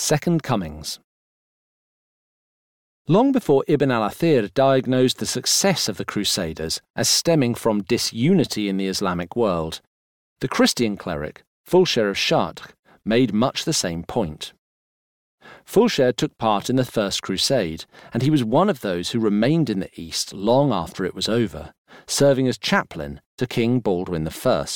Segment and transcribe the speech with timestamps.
[0.00, 1.00] Second Comings.
[3.08, 8.68] Long before Ibn al Athir diagnosed the success of the Crusaders as stemming from disunity
[8.68, 9.80] in the Islamic world,
[10.40, 12.74] the Christian cleric, Fulcher of Chartres,
[13.04, 14.52] made much the same point.
[15.64, 17.84] Fulcher took part in the First Crusade,
[18.14, 21.28] and he was one of those who remained in the East long after it was
[21.28, 21.72] over,
[22.06, 24.66] serving as chaplain to King Baldwin I.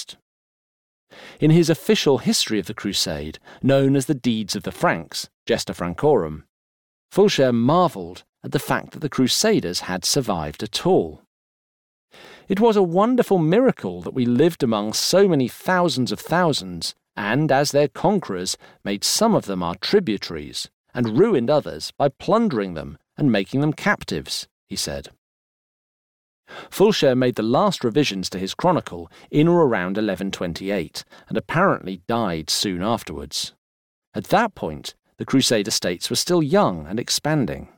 [1.40, 5.74] In his official history of the Crusade, known as the Deeds of the Franks, Gesta
[5.74, 6.44] Francorum,
[7.10, 11.22] Fulcher marvelled at the fact that the Crusaders had survived at all.
[12.48, 17.52] It was a wonderful miracle that we lived among so many thousands of thousands, and,
[17.52, 22.98] as their conquerors, made some of them our tributaries, and ruined others by plundering them
[23.16, 25.08] and making them captives, he said.
[26.70, 32.50] Fulcher made the last revisions to his chronicle in or around 1128, and apparently died
[32.50, 33.52] soon afterwards.
[34.14, 37.68] At that point, the Crusader states were still young and expanding.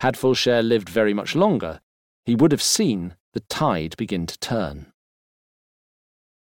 [0.00, 1.80] Had Fulcher lived very much longer,
[2.24, 4.92] he would have seen the tide begin to turn.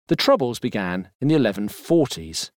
[0.07, 2.51] The troubles began in the 1140s,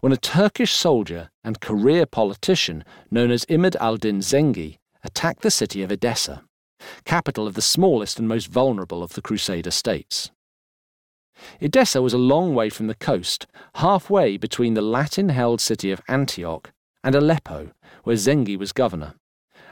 [0.00, 5.82] when a Turkish soldier and career politician known as Imad al-Din Zengi attacked the city
[5.82, 6.42] of Edessa
[7.04, 10.30] capital of the smallest and most vulnerable of the Crusader states.
[11.60, 13.46] Edessa was a long way from the coast,
[13.76, 16.72] halfway between the Latin held city of Antioch
[17.04, 17.72] and Aleppo,
[18.04, 19.14] where Zengi was governor,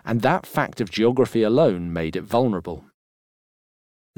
[0.05, 2.85] and that fact of geography alone made it vulnerable.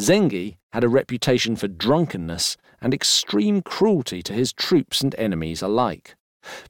[0.00, 6.16] Zengi had a reputation for drunkenness and extreme cruelty to his troops and enemies alike,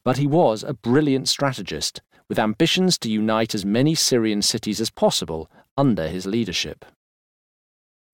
[0.04, 4.90] but he was a brilliant strategist with ambitions to unite as many Syrian cities as
[4.90, 6.84] possible under his leadership.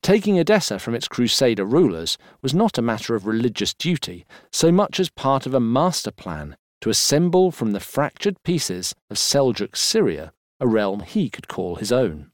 [0.03, 4.99] Taking Edessa from its Crusader rulers was not a matter of religious duty so much
[4.99, 10.33] as part of a master plan to assemble from the fractured pieces of Seljuk Syria
[10.63, 12.31] a realm he could call his own.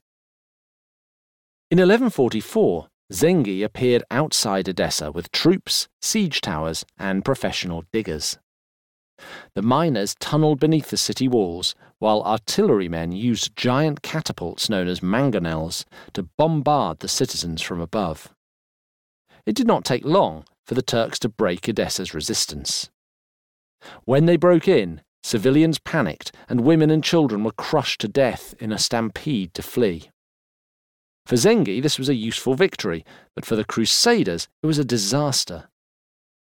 [1.71, 8.37] In 1144, Zengi appeared outside Edessa with troops, siege towers, and professional diggers.
[9.55, 15.85] The miners tunneled beneath the city walls, while artillerymen used giant catapults known as mangonels
[16.13, 18.33] to bombard the citizens from above.
[19.45, 22.89] It did not take long for the Turks to break Edessa's resistance.
[24.05, 28.71] When they broke in, civilians panicked and women and children were crushed to death in
[28.71, 30.09] a stampede to flee.
[31.25, 33.05] For Zengi, this was a useful victory,
[33.35, 35.69] but for the Crusaders, it was a disaster.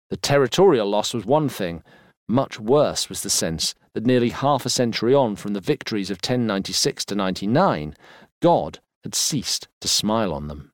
[0.10, 1.84] The territorial loss was one thing,
[2.28, 6.18] much worse was the sense that nearly half a century on from the victories of
[6.18, 7.96] 1096 to 99,
[8.42, 10.72] God had ceased to smile on them.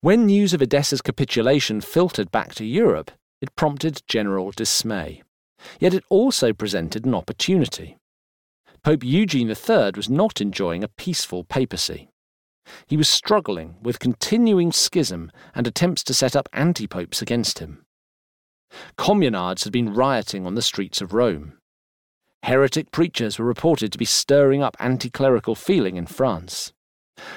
[0.00, 3.10] When news of Edessa's capitulation filtered back to Europe,
[3.40, 5.22] it prompted general dismay.
[5.78, 7.98] Yet it also presented an opportunity.
[8.82, 12.08] Pope Eugene III was not enjoying a peaceful papacy.
[12.86, 17.84] He was struggling with continuing schism and attempts to set up anti popes against him.
[18.96, 21.54] Communards had been rioting on the streets of Rome.
[22.44, 26.72] Heretic preachers were reported to be stirring up anti clerical feeling in France.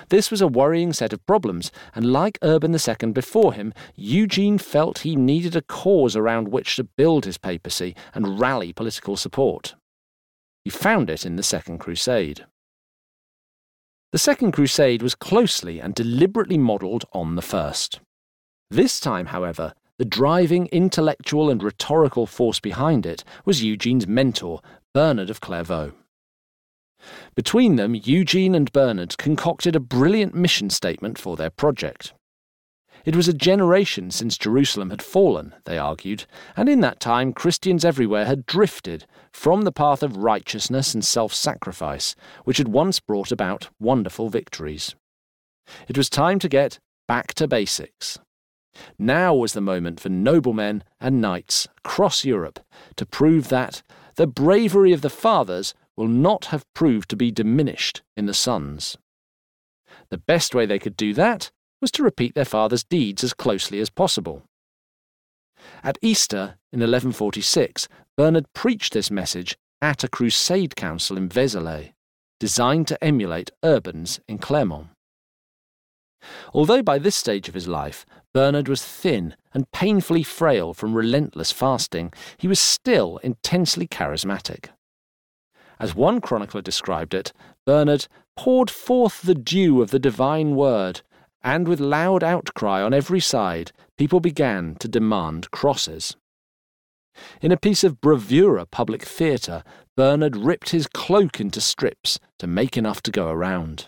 [0.10, 5.00] This was a worrying set of problems, and like Urban II before him, Eugene felt
[5.00, 9.76] he needed a cause around which to build his papacy and rally political support.
[10.64, 12.46] He found it in the Second Crusade.
[14.12, 18.00] The Second Crusade was closely and deliberately modelled on the First.
[18.72, 24.62] This time, however, the driving intellectual and rhetorical force behind it was Eugene's mentor,
[24.94, 25.94] Bernard of Clairvaux.
[27.36, 32.14] Between them, Eugene and Bernard concocted a brilliant mission statement for their project.
[33.06, 36.26] It was a generation since Jerusalem had fallen, they argued,
[36.58, 41.32] and in that time Christians everywhere had drifted from the path of righteousness and self
[41.34, 44.96] sacrifice, which had once brought about wonderful victories.
[45.88, 48.18] It was time to get back to basics.
[48.98, 52.60] Now was the moment for noblemen and knights across Europe
[52.96, 53.84] to prove that
[54.16, 58.98] the bravery of the fathers will not have proved to be diminished in the sons.
[60.10, 61.52] The best way they could do that
[61.82, 64.44] was to repeat their fathers' deeds as closely as possible.
[65.84, 67.88] At Easter in 1146,
[68.18, 71.94] Bernard preached this message at a crusade council in Vézelay,
[72.40, 74.88] designed to emulate Urban's in Clermont.
[76.54, 78.06] Although by this stage of his life
[78.36, 84.72] Bernard was thin and painfully frail from relentless fasting, he was still intensely charismatic.
[85.80, 87.32] As one chronicler described it,
[87.66, 91.00] Bernard poured forth the dew of the divine word,
[91.44, 96.18] and with loud outcry on every side, people began to demand crosses.
[97.42, 99.64] In a piece of bravura public theatre,
[99.96, 103.88] Bernard ripped his cloak into strips to make enough to go around.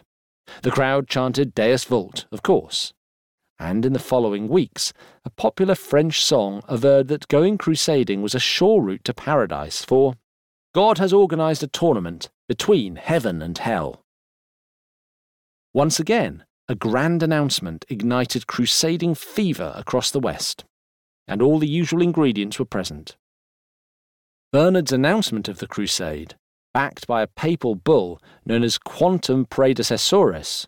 [0.62, 2.94] The crowd chanted Deus Vult, of course.
[3.59, 4.94] And in the following weeks,
[5.25, 10.13] a popular French song averred that going crusading was a sure route to paradise, for
[10.75, 14.04] God has organised a tournament between heaven and hell.
[15.74, 20.65] Once again, a grand announcement ignited crusading fever across the West,
[21.27, 23.15] and all the usual ingredients were present.
[24.51, 26.36] Bernard's announcement of the crusade,
[26.74, 30.65] backed by a papal bull known as Quantum Predecessoris,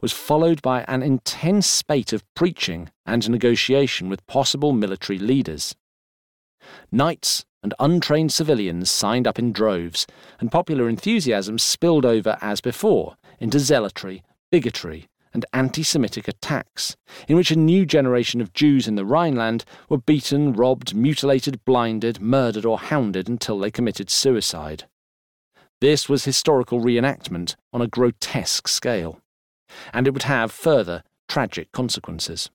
[0.00, 5.74] was followed by an intense spate of preaching and negotiation with possible military leaders.
[6.90, 10.06] Knights and untrained civilians signed up in droves,
[10.40, 16.96] and popular enthusiasm spilled over as before into zealotry, bigotry, and anti Semitic attacks,
[17.26, 22.20] in which a new generation of Jews in the Rhineland were beaten, robbed, mutilated, blinded,
[22.20, 24.84] murdered, or hounded until they committed suicide.
[25.80, 29.20] This was historical reenactment on a grotesque scale,
[29.92, 32.50] and it would have further tragic consequences.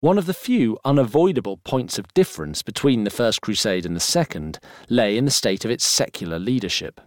[0.00, 4.58] One of the few unavoidable points of difference between the First Crusade and the Second
[4.90, 7.00] lay in the state of its secular leadership.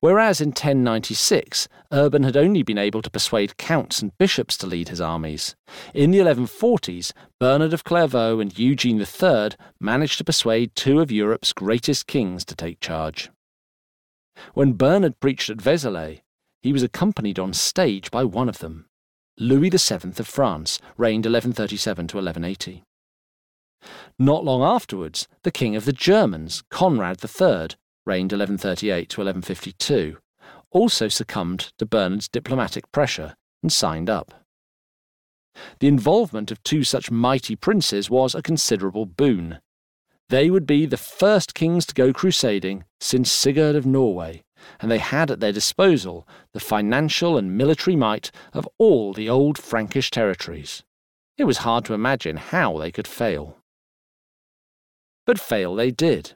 [0.00, 4.88] Whereas in 1096, Urban had only been able to persuade counts and bishops to lead
[4.88, 5.54] his armies,
[5.94, 9.50] in the 1140s, Bernard of Clairvaux and Eugene III
[9.80, 13.30] managed to persuade two of Europe's greatest kings to take charge.
[14.54, 16.22] When Bernard preached at Vézelay,
[16.62, 18.86] he was accompanied on stage by one of them,
[19.38, 22.82] Louis VII of France, reigned 1137 to 1180.
[24.18, 27.68] Not long afterwards, the king of the Germans, Conrad III,
[28.04, 30.18] reigned 1138 to 1152,
[30.70, 34.44] also succumbed to Bernard's diplomatic pressure and signed up.
[35.80, 39.60] The involvement of two such mighty princes was a considerable boon.
[40.28, 44.42] They would be the first kings to go crusading since Sigurd of Norway,
[44.80, 49.58] and they had at their disposal the financial and military might of all the old
[49.58, 50.82] Frankish territories.
[51.36, 53.58] It was hard to imagine how they could fail.
[55.24, 56.32] But fail they did.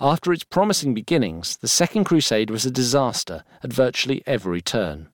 [0.00, 5.08] After its promising beginnings, the Second Crusade was a disaster at virtually every turn.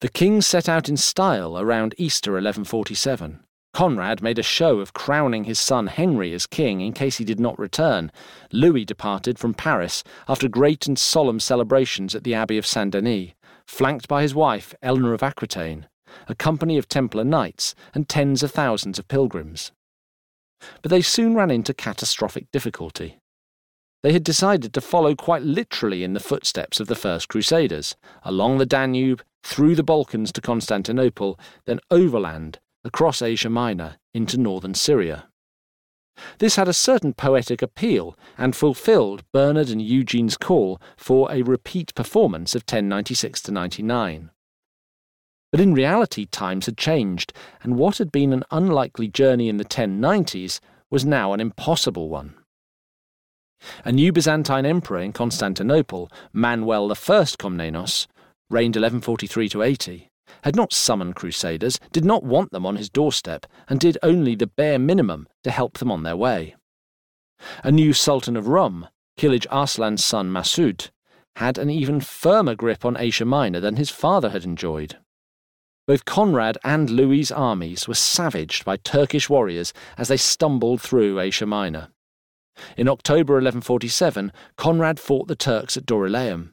[0.00, 3.40] The king set out in style around Easter 1147.
[3.72, 7.38] Conrad made a show of crowning his son Henry as king in case he did
[7.38, 8.10] not return.
[8.52, 13.30] Louis departed from Paris after great and solemn celebrations at the Abbey of Saint Denis,
[13.66, 15.86] flanked by his wife, Eleanor of Aquitaine,
[16.26, 19.70] a company of Templar knights, and tens of thousands of pilgrims.
[20.82, 23.18] But they soon ran into catastrophic difficulty.
[24.02, 28.58] They had decided to follow quite literally in the footsteps of the first Crusaders, along
[28.58, 35.28] the Danube, through the Balkans to Constantinople, then overland, across Asia Minor, into northern Syria.
[36.38, 41.94] This had a certain poetic appeal and fulfilled Bernard and Eugene's call for a repeat
[41.94, 44.30] performance of 1096 to 99.
[45.50, 47.32] But in reality, times had changed,
[47.62, 50.60] and what had been an unlikely journey in the 1090s
[50.90, 52.34] was now an impossible one.
[53.84, 58.06] A new Byzantine emperor in Constantinople, Manuel I Komnenos,
[58.48, 60.09] reigned 1143 to 80,
[60.44, 64.46] had not summoned crusaders, did not want them on his doorstep, and did only the
[64.46, 66.54] bare minimum to help them on their way.
[67.64, 68.88] A new Sultan of Rum,
[69.18, 70.90] Kilij Arslan's son Masud,
[71.36, 74.98] had an even firmer grip on Asia Minor than his father had enjoyed.
[75.86, 81.46] Both Conrad and Louis's armies were savaged by Turkish warriors as they stumbled through Asia
[81.46, 81.88] Minor.
[82.76, 86.52] In October 1147, Conrad fought the Turks at Dorylaeum.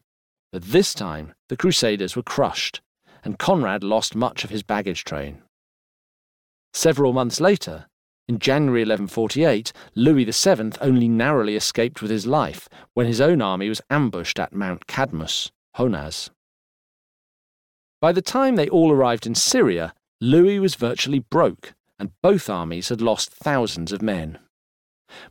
[0.51, 2.81] But this time, the Crusaders were crushed,
[3.27, 5.41] and Conrad lost much of his baggage train.
[6.73, 7.87] Several months later,
[8.29, 13.67] in January 1148, Louis VII only narrowly escaped with his life when his own army
[13.67, 16.29] was ambushed at Mount Cadmus, Honaz.
[17.99, 22.87] By the time they all arrived in Syria, Louis was virtually broke, and both armies
[22.87, 24.39] had lost thousands of men.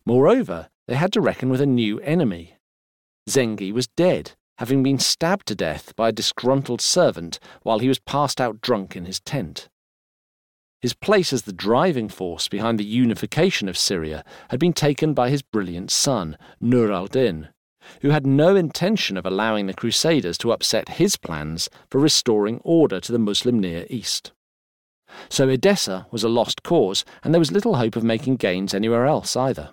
[0.04, 2.58] Moreover, they had to reckon with a new enemy.
[3.26, 7.98] Zengi was dead, having been stabbed to death by a disgruntled servant while he was
[7.98, 9.68] passed out drunk in his tent.
[10.82, 15.30] His place as the driving force behind the unification of Syria had been taken by
[15.30, 17.48] his brilliant son, Nur al-Din,
[18.02, 23.00] who had no intention of allowing the Crusaders to upset his plans for restoring order
[23.00, 24.32] to the Muslim Near East.
[25.28, 29.06] So Edessa was a lost cause, and there was little hope of making gains anywhere
[29.06, 29.70] else either.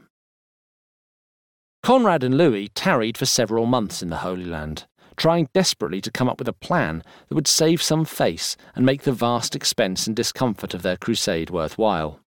[1.83, 4.87] Conrad and Louis tarried for several months in the Holy Land,
[5.17, 9.01] trying desperately to come up with a plan that would save some face and make
[9.01, 12.21] the vast expense and discomfort of their crusade worthwhile.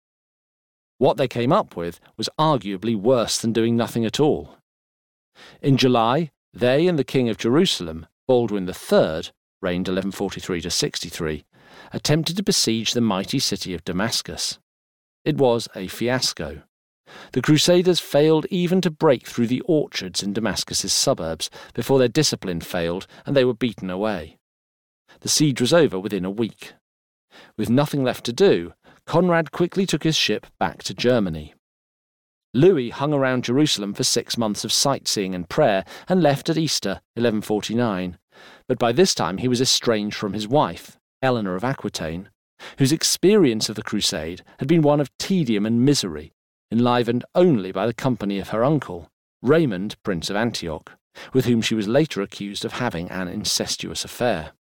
[0.98, 4.56] What they came up with was arguably worse than doing nothing at all.
[5.62, 9.30] In July, they and the King of Jerusalem, Baldwin III,
[9.62, 11.44] reigned 1143 to 63,
[11.94, 14.58] attempted to besiege the mighty city of Damascus.
[15.24, 16.62] It was a fiasco.
[17.32, 22.60] The Crusaders failed even to break through the orchards in Damascus's suburbs before their discipline
[22.60, 24.38] failed and they were beaten away.
[25.20, 26.74] The siege was over within a week.
[27.56, 28.72] With nothing left to do,
[29.06, 31.54] Conrad quickly took his ship back to Germany.
[32.54, 37.00] Louis hung around Jerusalem for six months of sightseeing and prayer and left at Easter
[37.14, 38.18] 1149,
[38.66, 42.30] but by this time he was estranged from his wife, Eleanor of Aquitaine,
[42.78, 46.32] whose experience of the crusade had been one of tedium and misery,
[46.70, 49.10] enlivened only by the company of her uncle,
[49.42, 50.92] Raymond, Prince of Antioch,
[51.32, 54.52] with whom she was later accused of having an incestuous affair.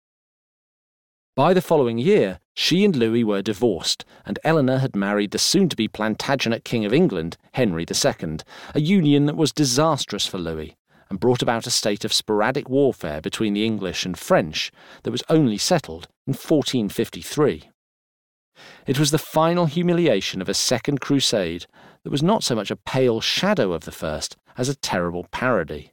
[1.36, 5.68] By the following year, she and Louis were divorced, and Eleanor had married the soon
[5.68, 8.38] to be Plantagenet King of England, Henry II,
[8.74, 10.76] a union that was disastrous for Louis
[11.10, 15.22] and brought about a state of sporadic warfare between the English and French that was
[15.28, 17.70] only settled in 1453.
[18.86, 21.66] It was the final humiliation of a second crusade
[22.04, 25.92] that was not so much a pale shadow of the first as a terrible parody.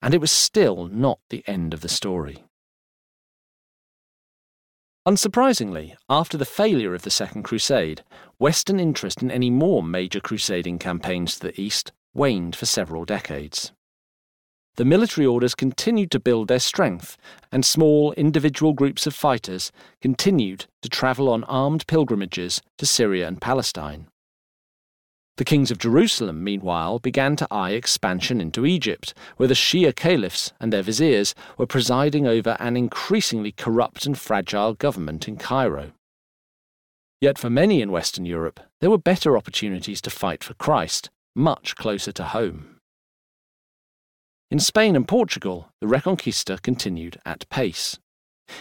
[0.00, 2.44] And it was still not the end of the story.
[5.08, 8.04] Unsurprisingly, after the failure of the Second Crusade,
[8.38, 13.72] Western interest in any more major crusading campaigns to the east waned for several decades.
[14.76, 17.16] The military orders continued to build their strength,
[17.50, 23.40] and small individual groups of fighters continued to travel on armed pilgrimages to Syria and
[23.40, 24.06] Palestine.
[25.36, 30.52] The kings of Jerusalem, meanwhile, began to eye expansion into Egypt, where the Shia caliphs
[30.60, 35.92] and their viziers were presiding over an increasingly corrupt and fragile government in Cairo.
[37.20, 41.76] Yet for many in Western Europe, there were better opportunities to fight for Christ, much
[41.76, 42.76] closer to home.
[44.50, 47.98] In Spain and Portugal, the Reconquista continued at pace.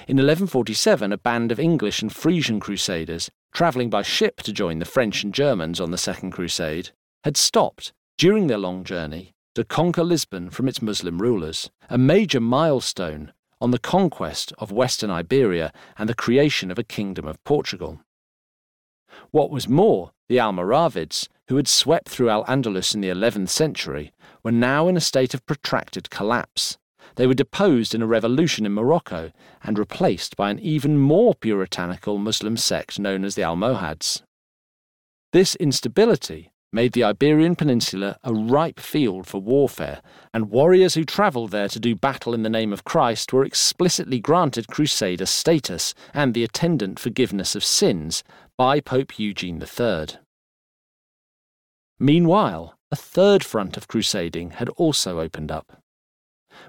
[0.08, 4.86] In 1147, a band of English and Frisian crusaders travelling by ship to join the
[4.86, 6.92] French and Germans on the Second Crusade,
[7.24, 12.40] had stopped, during their long journey, to conquer Lisbon from its Muslim rulers, a major
[12.40, 18.00] milestone on the conquest of western Iberia and the creation of a kingdom of Portugal.
[19.32, 24.14] What was more, the Almoravids, who had swept through Al Andalus in the 11th century,
[24.44, 26.78] were now in a state of protracted collapse,
[27.20, 32.18] they were deposed in a revolution in Morocco and replaced by an even more puritanical
[32.18, 34.24] Muslim sect known as the Almohads.
[35.34, 40.02] This instability made the Iberian Peninsula a ripe field for warfare,
[40.34, 44.22] and warriors who travelled there to do battle in the name of Christ were explicitly
[44.22, 48.24] granted crusader status and the attendant forgiveness of sins
[48.58, 50.08] by Pope Eugene III.
[52.00, 55.79] Meanwhile, a third front of crusading had also opened up.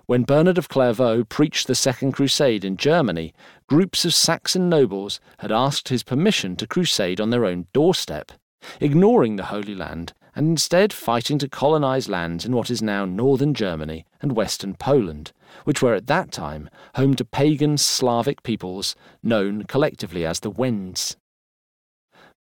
[0.06, 3.32] When Bernard of Clairvaux preached the Second Crusade in Germany,
[3.68, 8.32] groups of Saxon nobles had asked his permission to crusade on their own doorstep,
[8.80, 13.54] ignoring the Holy Land and instead fighting to colonize lands in what is now northern
[13.54, 15.32] Germany and western Poland,
[15.64, 21.16] which were at that time home to pagan Slavic peoples known collectively as the Wends.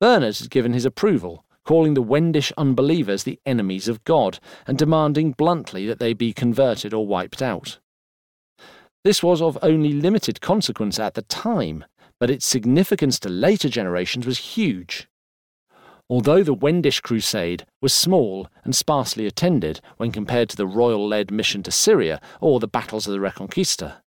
[0.00, 5.32] Bernard had given his approval calling the Wendish unbelievers the enemies of God, and demanding
[5.32, 7.78] bluntly that they be converted or wiped out.
[9.04, 11.84] This was of only limited consequence at the time,
[12.18, 15.08] but its significance to later generations was huge.
[16.08, 21.30] Although the Wendish crusade was small and sparsely attended when compared to the royal led
[21.30, 24.02] mission to Syria or the battles of the Reconquista,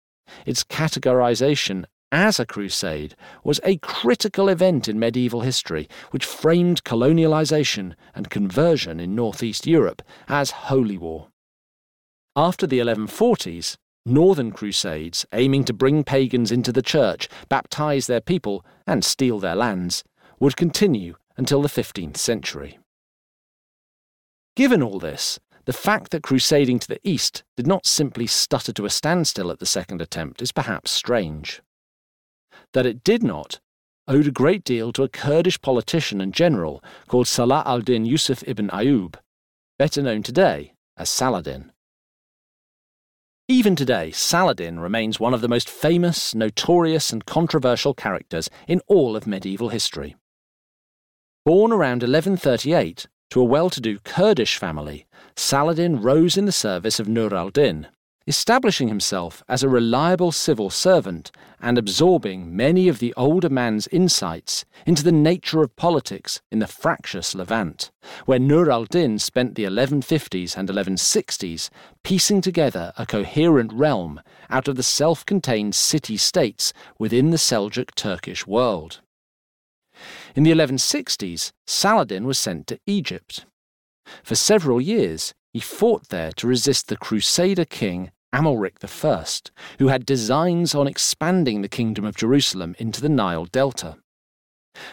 [0.44, 1.84] its categorization
[2.14, 9.00] as a crusade was a critical event in medieval history which framed colonialization and conversion
[9.00, 11.28] in northeast Europe as holy war.
[12.36, 18.64] After the 1140s, northern crusades aiming to bring pagans into the church, baptize their people,
[18.86, 20.04] and steal their lands
[20.38, 22.78] would continue until the 15th century.
[24.54, 28.84] Given all this, the fact that crusading to the east did not simply stutter to
[28.84, 31.60] a standstill at the second attempt is perhaps strange
[32.74, 33.60] that it did not
[34.06, 38.68] owed a great deal to a Kurdish politician and general called Salah al-Din Yusuf ibn
[38.68, 39.14] Ayyub,
[39.78, 41.72] better known today as Saladin.
[43.48, 49.16] Even today, Saladin remains one of the most famous, notorious, and controversial characters in all
[49.16, 50.16] of medieval history.
[51.44, 56.98] Born around 1138 to a well to do Kurdish family, Saladin rose in the service
[56.98, 57.88] of Nur al Din,
[58.26, 64.64] establishing himself as a reliable civil servant and absorbing many of the older man's insights
[64.86, 67.90] into the nature of politics in the fractious Levant,
[68.24, 71.68] where Nur al Din spent the 1150s and 1160s
[72.02, 77.94] piecing together a coherent realm out of the self contained city states within the Seljuk
[77.94, 79.00] Turkish world.
[80.34, 83.46] In the 1160s, Saladin was sent to Egypt.
[84.22, 89.24] For several years, he fought there to resist the Crusader king Amalric I,
[89.78, 93.96] who had designs on expanding the Kingdom of Jerusalem into the Nile Delta.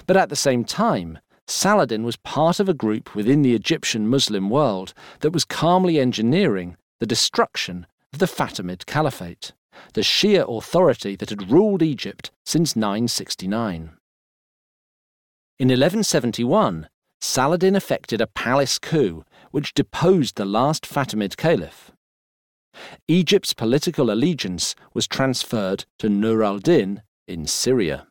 [0.05, 1.17] But at the same time,
[1.47, 6.77] Saladin was part of a group within the Egyptian Muslim world that was calmly engineering
[6.99, 9.53] the destruction of the Fatimid Caliphate,
[9.93, 13.97] the Shia authority that had ruled Egypt since 969.
[15.57, 16.87] In 1171,
[17.19, 21.91] Saladin effected a palace coup which deposed the last Fatimid caliph.
[23.07, 28.07] Egypt's political allegiance was transferred to Nur al Din in Syria.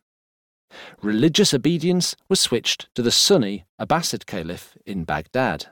[1.01, 5.67] Religious obedience was switched to the Sunni Abbasid Caliph in Baghdad.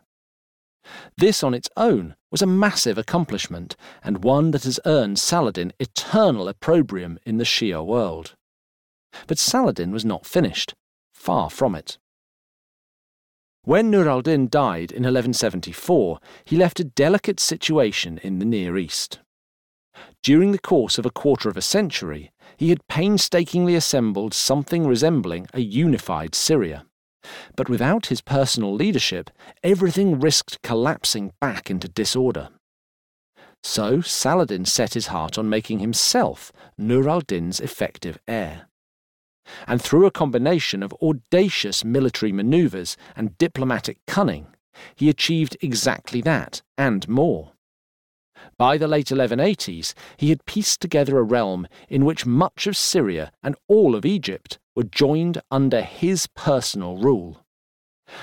[1.17, 6.48] This on its own was a massive accomplishment and one that has earned Saladin eternal
[6.48, 8.36] opprobrium in the Shia world.
[9.27, 10.74] But Saladin was not finished,
[11.13, 11.98] far from it.
[13.63, 18.77] When Nur al Din died in 1174, he left a delicate situation in the Near
[18.77, 19.19] East.
[20.23, 25.47] During the course of a quarter of a century, he had painstakingly assembled something resembling
[25.53, 26.85] a unified Syria.
[27.57, 29.29] But without his personal leadership,
[29.61, 32.49] everything risked collapsing back into disorder.
[33.61, 38.68] So Saladin set his heart on making himself Nur al Din's effective heir
[39.67, 44.47] and through a combination of audacious military manoeuvres and diplomatic cunning,
[44.95, 47.53] he achieved exactly that and more.
[48.57, 53.31] By the late 1180s, he had pieced together a realm in which much of Syria
[53.43, 57.45] and all of Egypt were joined under his personal rule.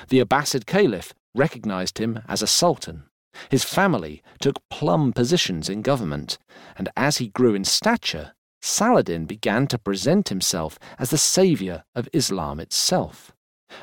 [0.08, 3.04] The Abbasid Caliph recognized him as a sultan.
[3.50, 6.38] His family took plum positions in government,
[6.76, 8.32] and as he grew in stature,
[8.66, 13.32] Saladin began to present himself as the saviour of Islam itself,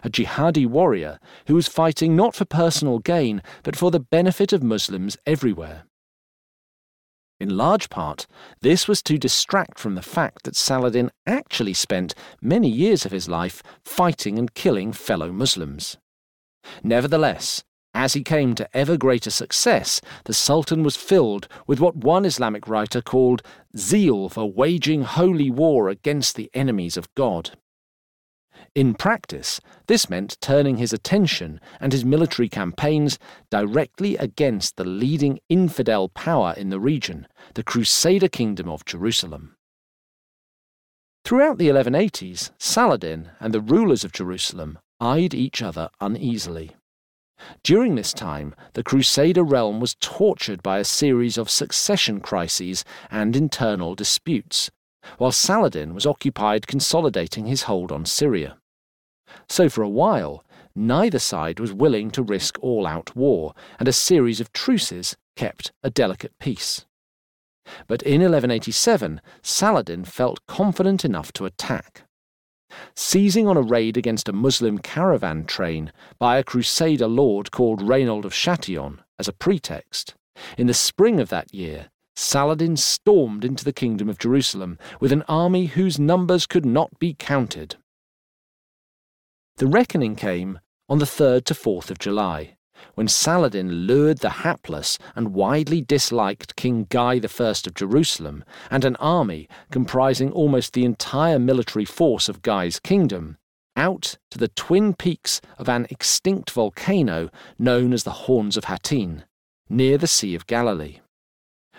[0.04, 4.62] a jihadi warrior who was fighting not for personal gain but for the benefit of
[4.62, 5.86] Muslims everywhere.
[7.39, 8.28] In large part,
[8.62, 13.30] this was to distract from the fact that Saladin actually spent many years of his
[13.30, 15.98] life fighting and killing fellow Muslims.
[16.84, 22.25] Nevertheless, as he came to ever greater success, the Sultan was filled with what one
[22.25, 23.43] Islamic writer called
[23.77, 27.51] zeal for waging holy war against the enemies of God.
[28.75, 33.19] In practice, this meant turning his attention and his military campaigns
[33.51, 39.56] directly against the leading infidel power in the region, the Crusader Kingdom of Jerusalem.
[41.23, 46.75] Throughout the 1180s, Saladin and the rulers of Jerusalem eyed each other uneasily.
[47.63, 53.36] During this time, the Crusader realm was tortured by a series of succession crises and
[53.36, 54.71] internal disputes,
[55.17, 58.58] while Saladin was occupied consolidating his hold on Syria.
[59.49, 60.43] So, for a while,
[60.75, 65.71] neither side was willing to risk all out war, and a series of truces kept
[65.84, 66.86] a delicate peace.
[67.88, 72.03] But in 1187, Saladin felt confident enough to attack
[72.95, 78.25] seizing on a raid against a Muslim caravan train by a Crusader lord called Reynold
[78.25, 80.15] of Chatillon as a pretext.
[80.57, 85.23] In the spring of that year, Saladin stormed into the kingdom of Jerusalem with an
[85.27, 87.75] army whose numbers could not be counted.
[89.57, 90.59] The reckoning came
[90.89, 92.57] on the 3rd to 4th of July,
[92.95, 98.95] when Saladin lured the hapless and widely disliked King Guy I of Jerusalem and an
[98.97, 103.38] army comprising almost the entire military force of Guy's kingdom
[103.75, 109.25] out to the twin peaks of an extinct volcano known as the Horns of Hattin,
[109.69, 110.99] near the Sea of Galilee.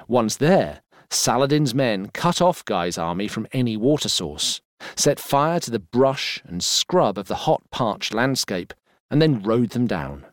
[0.08, 4.60] Once there, Saladin's men cut off Guy's army from any water source,
[4.96, 8.74] set fire to the brush and scrub of the hot parched landscape,
[9.10, 10.26] and then rode them down.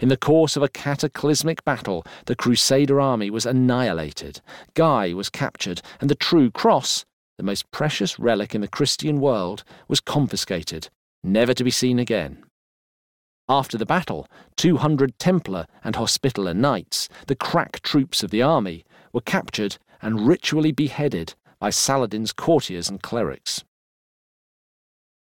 [0.00, 4.40] In the course of a cataclysmic battle, the Crusader army was annihilated,
[4.74, 7.04] Guy was captured, and the True Cross,
[7.38, 10.88] the most precious relic in the Christian world, was confiscated,
[11.22, 12.44] never to be seen again.
[13.48, 19.20] After the battle, 200 Templar and Hospitaller knights, the crack troops of the army, were
[19.20, 23.64] captured and ritually beheaded by Saladin's courtiers and clerics.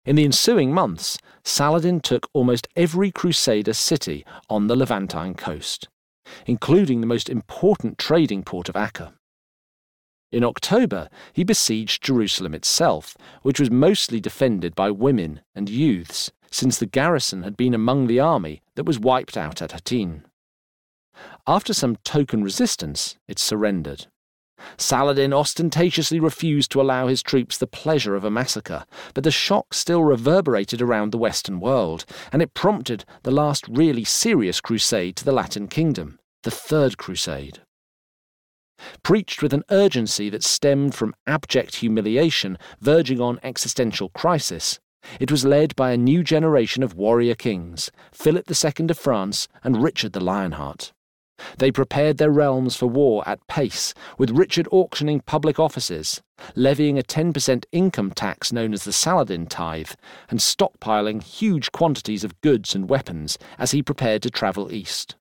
[0.05, 5.89] In the ensuing months, Saladin took almost every Crusader city on the Levantine coast,
[6.45, 9.13] including the most important trading port of Acre.
[10.33, 16.79] In October, he besieged Jerusalem itself, which was mostly defended by women and youths, since
[16.79, 20.25] the garrison had been among the army that was wiped out at Hattin.
[21.47, 24.07] After some token resistance, it surrendered.
[24.77, 29.75] Saladin ostentatiously refused to allow his troops the pleasure of a massacre, but the shock
[29.75, 35.25] still reverberated around the Western world, and it prompted the last really serious crusade to
[35.25, 37.61] the Latin kingdom, the Third Crusade.
[39.03, 44.81] Preached with an urgency that stemmed from abject humiliation verging on existential crisis,
[45.19, 49.83] it was led by a new generation of warrior kings, Philip II of France and
[49.83, 50.93] Richard the Lionheart.
[51.59, 56.23] They prepared their realms for war at pace, with Richard auctioning public offices,
[56.55, 59.93] levying a 10% income tax known as the Saladin tithe,
[60.29, 65.17] and stockpiling huge quantities of goods and weapons as he prepared to travel east.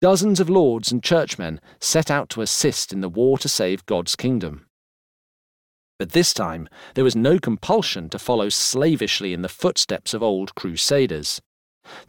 [0.00, 4.16] Dozens of lords and churchmen set out to assist in the war to save God's
[4.16, 4.66] kingdom.
[5.98, 10.54] But this time, there was no compulsion to follow slavishly in the footsteps of old
[10.54, 11.42] crusaders.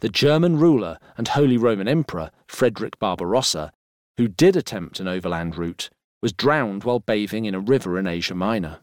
[0.00, 3.72] The German ruler and Holy Roman Emperor, Frederick Barbarossa,
[4.16, 5.90] who did attempt an overland route,
[6.20, 8.80] was drowned while bathing in a river in Asia Minor.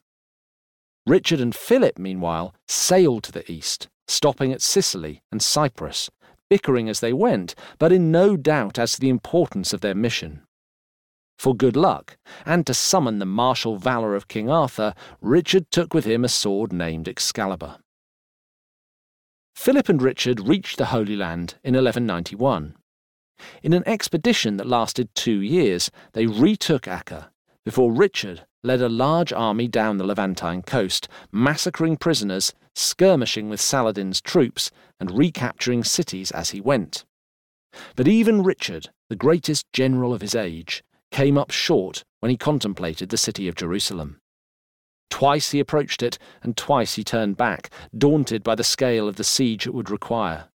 [1.05, 6.09] Richard and Philip, meanwhile, sailed to the east, stopping at Sicily and Cyprus,
[6.49, 10.41] bickering as they went, but in no doubt as to the importance of their mission.
[11.37, 16.05] For good luck, and to summon the martial valour of King Arthur, Richard took with
[16.05, 17.77] him a sword named Excalibur.
[19.59, 22.77] Philip and Richard reached the Holy Land in 1191.
[23.61, 27.27] In an expedition that lasted two years, they retook Acre,
[27.65, 34.21] before Richard led a large army down the Levantine coast, massacring prisoners, skirmishing with Saladin's
[34.21, 37.03] troops, and recapturing cities as he went.
[37.97, 43.09] But even Richard, the greatest general of his age, came up short when he contemplated
[43.09, 44.21] the city of Jerusalem.
[45.09, 49.23] Twice he approached it, and twice he turned back, daunted by the scale of the
[49.23, 50.49] siege it would require.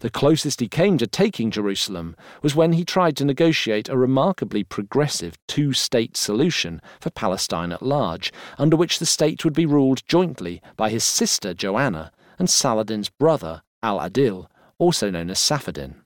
[0.00, 4.64] The closest he came to taking Jerusalem was when he tried to negotiate a remarkably
[4.64, 10.06] progressive two state solution for Palestine at large, under which the state would be ruled
[10.06, 15.96] jointly by his sister Joanna and Saladin's brother Al Adil, also known as Saphedin.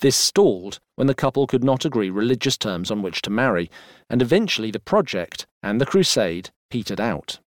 [0.00, 3.70] This stalled when the couple could not agree religious terms on which to marry,
[4.08, 7.40] and eventually the project and the crusade petered out.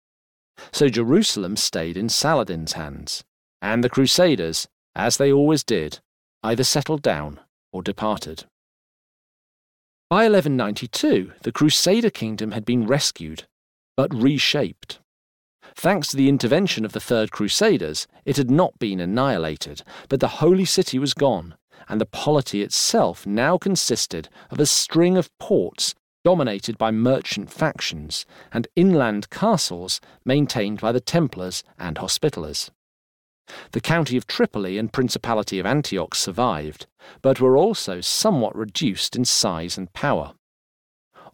[0.71, 3.23] So Jerusalem stayed in Saladin's hands,
[3.61, 5.99] and the crusaders, as they always did,
[6.43, 7.39] either settled down
[7.71, 8.45] or departed.
[10.09, 13.43] By 1192, the Crusader kingdom had been rescued,
[13.95, 14.99] but reshaped.
[15.75, 20.39] Thanks to the intervention of the Third Crusaders, it had not been annihilated, but the
[20.39, 21.53] Holy City was gone,
[21.89, 28.25] and the polity itself now consisted of a string of ports dominated by merchant factions
[28.53, 32.69] and inland castles maintained by the Templars and Hospitallers.
[33.71, 36.85] The county of Tripoli and Principality of Antioch survived,
[37.23, 40.33] but were also somewhat reduced in size and power.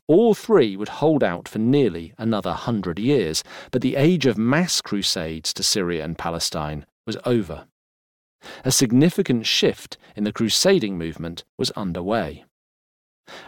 [0.08, 4.80] All three would hold out for nearly another hundred years, but the age of mass
[4.80, 7.66] crusades to Syria and Palestine was over
[8.64, 12.46] a significant shift in the crusading movement was underway.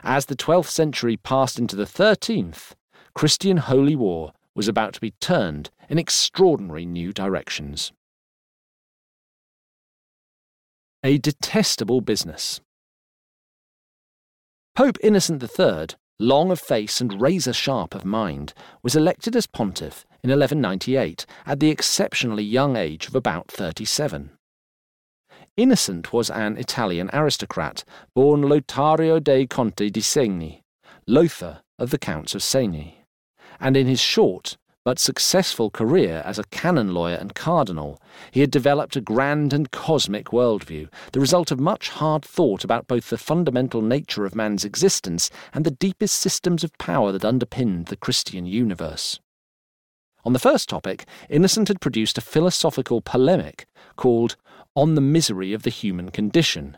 [0.03, 2.73] As the 12th century passed into the 13th,
[3.13, 7.91] Christian holy war was about to be turned in extraordinary new directions.
[11.03, 12.59] A detestable business.
[14.75, 15.87] Pope Innocent III,
[16.19, 21.59] long of face and razor sharp of mind, was elected as pontiff in 1198 at
[21.59, 24.36] the exceptionally young age of about 37.
[25.57, 30.61] Innocent was an Italian aristocrat, born Lothario dei Conti di Segni,
[31.07, 32.97] Lothair of the Counts of Segni,
[33.59, 38.51] and in his short but successful career as a canon lawyer and cardinal, he had
[38.51, 43.17] developed a grand and cosmic worldview, the result of much hard thought about both the
[43.17, 48.45] fundamental nature of man's existence and the deepest systems of power that underpinned the Christian
[48.45, 49.19] universe.
[50.23, 53.65] On the first topic, Innocent had produced a philosophical polemic
[53.95, 54.35] called
[54.77, 56.77] On the Misery of the Human Condition,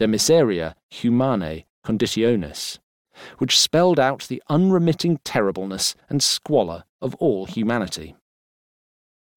[0.00, 2.80] De Miseria Humanae Conditionis,
[3.36, 8.16] which spelled out the unremitting terribleness and squalor of all humanity.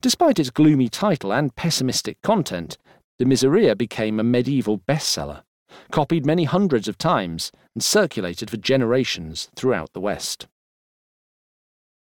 [0.01, 2.79] Despite its gloomy title and pessimistic content,
[3.19, 5.43] De Miseria became a medieval bestseller,
[5.91, 10.47] copied many hundreds of times, and circulated for generations throughout the West.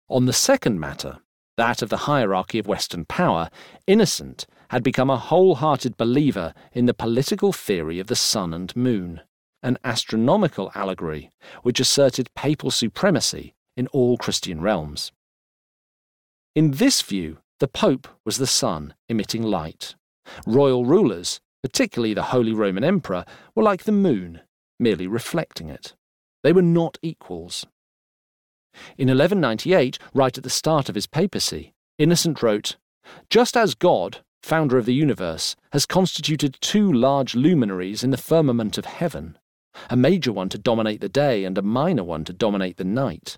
[0.09, 1.19] On the second matter,
[1.55, 3.51] that of the hierarchy of Western power,
[3.85, 9.21] Innocent had become a wholehearted believer in the political theory of the sun and moon,
[9.61, 11.29] an astronomical allegory
[11.61, 15.11] which asserted papal supremacy in all Christian realms.
[16.55, 19.93] In this view, the Pope was the sun emitting light.
[20.47, 24.41] Royal rulers, particularly the Holy Roman Emperor, were like the moon,
[24.79, 25.93] merely reflecting it.
[26.41, 27.67] They were not equals.
[28.97, 32.77] In 1198, right at the start of his papacy, Innocent wrote,
[33.29, 38.77] Just as God, founder of the universe, has constituted two large luminaries in the firmament
[38.77, 39.37] of heaven,
[39.89, 43.37] a major one to dominate the day and a minor one to dominate the night,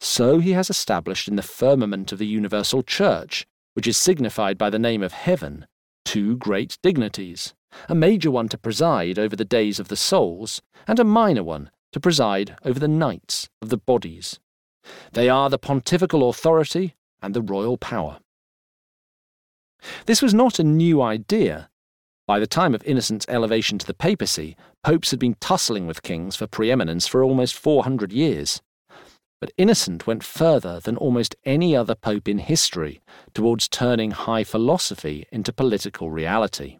[0.00, 4.68] so he has established in the firmament of the universal church, which is signified by
[4.68, 5.66] the name of heaven,
[6.04, 7.54] two great dignities,
[7.88, 11.70] a major one to preside over the days of the souls, and a minor one
[11.92, 14.40] to preside over the nights of the bodies.
[15.12, 18.18] They are the pontifical authority and the royal power.
[20.06, 21.70] This was not a new idea.
[22.26, 26.36] By the time of Innocent's elevation to the papacy, popes had been tussling with kings
[26.36, 28.62] for preeminence for almost 400 years.
[29.40, 33.00] But Innocent went further than almost any other pope in history
[33.34, 36.78] towards turning high philosophy into political reality.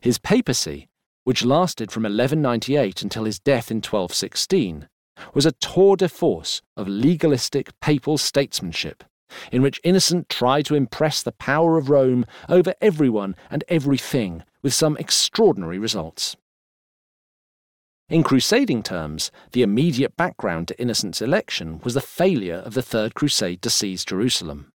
[0.00, 0.88] His papacy,
[1.24, 4.88] which lasted from 1198 until his death in 1216,
[5.34, 9.04] was a tour de force of legalistic papal statesmanship
[9.52, 14.74] in which Innocent tried to impress the power of Rome over everyone and everything with
[14.74, 16.36] some extraordinary results.
[18.08, 23.14] In crusading terms, the immediate background to Innocent's election was the failure of the Third
[23.14, 24.72] Crusade to seize Jerusalem.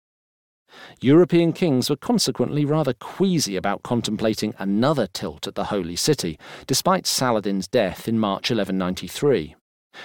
[1.00, 6.38] European kings were consequently rather queasy about contemplating another tilt at the Holy City,
[6.68, 9.56] despite Saladin's death in March 1193.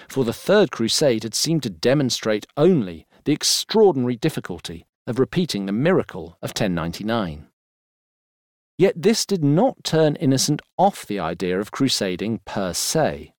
[0.08, 5.72] For the Third Crusade had seemed to demonstrate only the extraordinary difficulty of repeating the
[5.72, 7.48] miracle of 1099.
[8.78, 13.34] Yet this did not turn Innocent off the idea of crusading per se.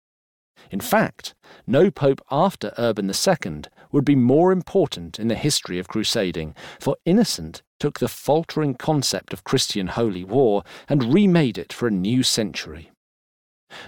[0.71, 3.61] In fact, no pope after Urban II
[3.93, 9.31] would be more important in the history of crusading, for Innocent took the faltering concept
[9.31, 12.91] of Christian holy war and remade it for a new century.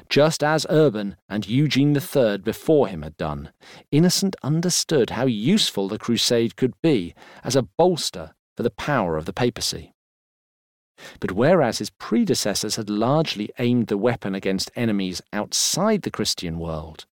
[0.10, 3.52] Just as Urban and Eugene III before him had done,
[3.92, 7.14] Innocent understood how useful the crusade could be
[7.44, 9.94] as a bolster for the power of the papacy.
[11.20, 17.06] But whereas his predecessors had largely aimed the weapon against enemies outside the Christian world,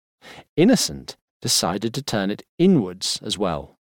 [0.56, 3.74] Innocent decided to turn it inwards as well.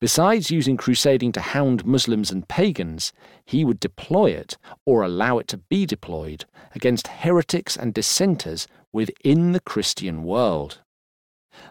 [0.00, 3.12] Besides using crusading to hound Muslims and pagans,
[3.44, 9.52] he would deploy it, or allow it to be deployed, against heretics and dissenters within
[9.52, 10.80] the Christian world.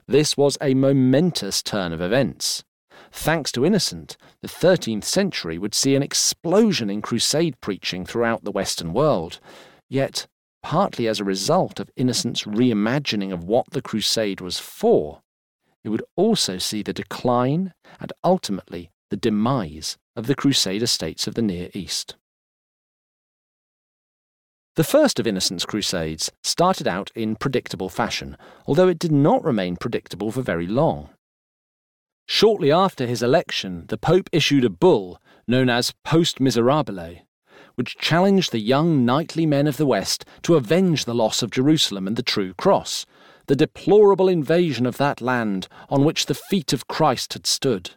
[0.07, 2.63] This was a momentous turn of events.
[3.11, 8.51] Thanks to Innocent, the 13th century would see an explosion in crusade preaching throughout the
[8.51, 9.39] Western world.
[9.89, 10.27] Yet,
[10.61, 15.21] partly as a result of Innocent's reimagining of what the crusade was for,
[15.87, 21.35] it would also see the decline and ultimately the demise of the Crusader states of
[21.35, 22.17] the Near East.
[24.75, 29.77] The first of Innocent's crusades started out in predictable fashion, although it did not remain
[29.77, 31.09] predictable for very long.
[32.25, 37.21] Shortly after his election, the Pope issued a bull known as Post Miserabile,
[37.75, 42.07] which challenged the young knightly men of the West to avenge the loss of Jerusalem
[42.07, 43.05] and the true cross,
[43.47, 47.91] the deplorable invasion of that land on which the feet of Christ had stood.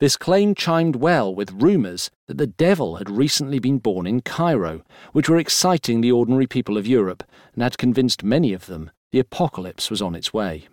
[0.00, 4.82] This claim chimed well with rumours that the devil had recently been born in Cairo,
[5.12, 9.18] which were exciting the ordinary people of Europe and had convinced many of them the
[9.18, 10.68] apocalypse was on its way.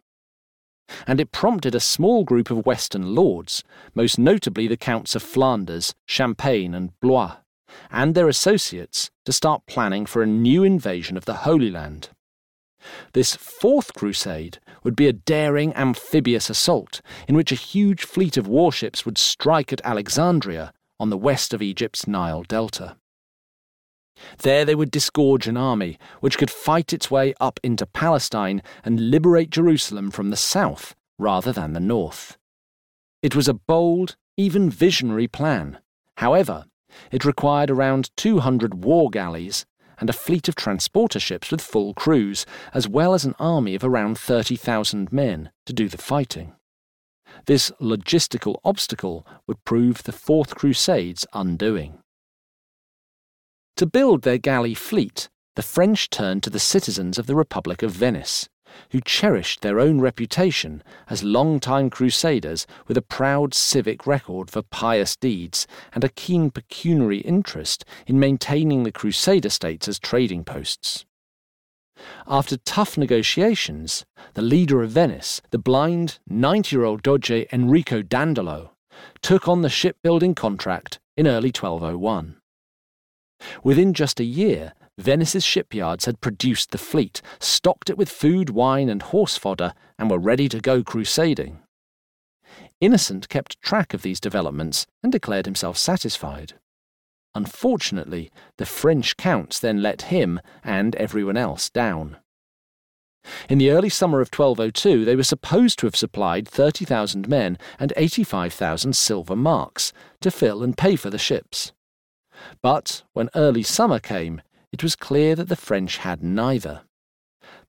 [1.06, 3.64] And it prompted a small group of Western lords,
[3.94, 7.38] most notably the Counts of Flanders, Champagne, and Blois,
[7.92, 12.10] and their associates, to start planning for a new invasion of the Holy Land.
[13.14, 18.48] This fourth crusade would be a daring amphibious assault in which a huge fleet of
[18.48, 22.98] warships would strike at Alexandria on the west of Egypt's Nile Delta.
[24.40, 29.12] There they would disgorge an army which could fight its way up into Palestine and
[29.12, 32.38] liberate Jerusalem from the south rather than the north.
[33.22, 35.80] It was a bold, even visionary plan.
[36.18, 36.66] However,
[37.12, 39.66] it required around 200 war galleys
[40.00, 43.84] and a fleet of transporter ships with full crews, as well as an army of
[43.84, 46.54] around 30,000 men to do the fighting.
[47.46, 52.00] This logistical obstacle would prove the Fourth Crusade's undoing.
[53.78, 57.92] To build their galley fleet, the French turned to the citizens of the Republic of
[57.92, 58.50] Venice
[58.92, 65.16] who cherished their own reputation as long-time crusaders with a proud civic record for pious
[65.16, 71.06] deeds and a keen pecuniary interest in maintaining the crusader states as trading posts.
[72.28, 78.72] After tough negotiations, the leader of Venice, the blind 90 year old Doge Enrico Dandolo,
[79.22, 82.38] took on the shipbuilding contract in early 1201.
[83.64, 88.90] Within just a year, Venice's shipyards had produced the fleet, stocked it with food, wine,
[88.90, 91.60] and horse fodder, and were ready to go crusading.
[92.82, 96.54] Innocent kept track of these developments and declared himself satisfied.
[97.36, 102.18] Unfortunately, the French counts then let him and everyone else down.
[103.50, 107.94] In the early summer of 1202, they were supposed to have supplied 30,000 men and
[107.96, 111.74] 85,000 silver marks to fill and pay for the ships.
[112.62, 116.82] But when early summer came, it was clear that the French had neither.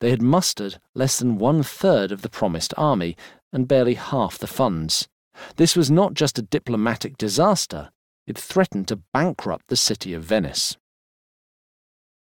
[0.00, 3.16] They had mustered less than one third of the promised army
[3.52, 5.08] and barely half the funds.
[5.56, 7.90] This was not just a diplomatic disaster,
[8.26, 10.76] it threatened to bankrupt the city of Venice.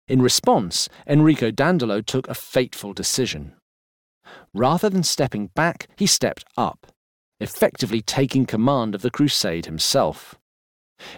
[0.08, 3.54] In response, Enrico Dandolo took a fateful decision.
[4.54, 6.88] Rather than stepping back, he stepped up,
[7.40, 10.36] effectively taking command of the crusade himself.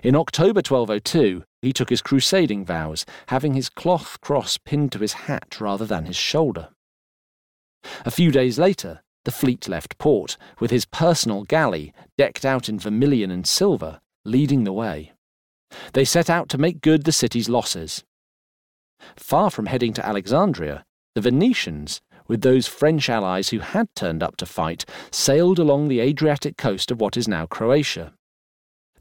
[0.03, 5.13] In October 1202, he took his crusading vows, having his cloth cross pinned to his
[5.13, 6.69] hat rather than his shoulder.
[8.06, 12.80] A few days later, the fleet left port, with his personal galley, decked out in
[12.80, 15.13] vermilion and silver, leading the way.
[15.93, 18.04] They set out to make good the city's losses.
[19.15, 24.38] Far from heading to Alexandria, the Venetians, with those French allies who had turned up
[24.38, 28.13] to fight, sailed along the Adriatic coast of what is now Croatia.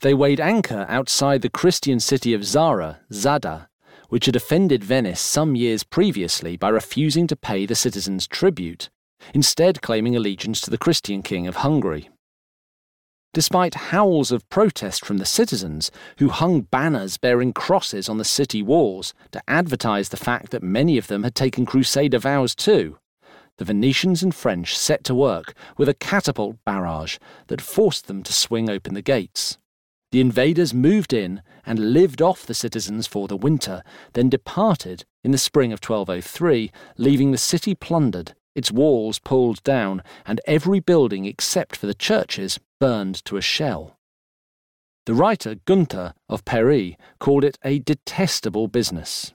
[0.04, 3.68] They weighed anchor outside the Christian city of Zara, Zadar,
[4.10, 8.90] which had offended Venice some years previously by refusing to pay the citizens tribute,
[9.32, 12.10] instead claiming allegiance to the Christian king of Hungary.
[13.32, 18.60] Despite howls of protest from the citizens, who hung banners bearing crosses on the city
[18.60, 22.98] walls to advertise the fact that many of them had taken crusader vows too,
[23.56, 28.34] the Venetians and French set to work with a catapult barrage that forced them to
[28.34, 29.56] swing open the gates.
[30.14, 35.32] The invaders moved in and lived off the citizens for the winter, then departed in
[35.32, 41.24] the spring of 1203, leaving the city plundered, its walls pulled down, and every building
[41.24, 43.98] except for the churches burned to a shell.
[45.06, 49.32] The writer Gunther of Pairis called it a detestable business.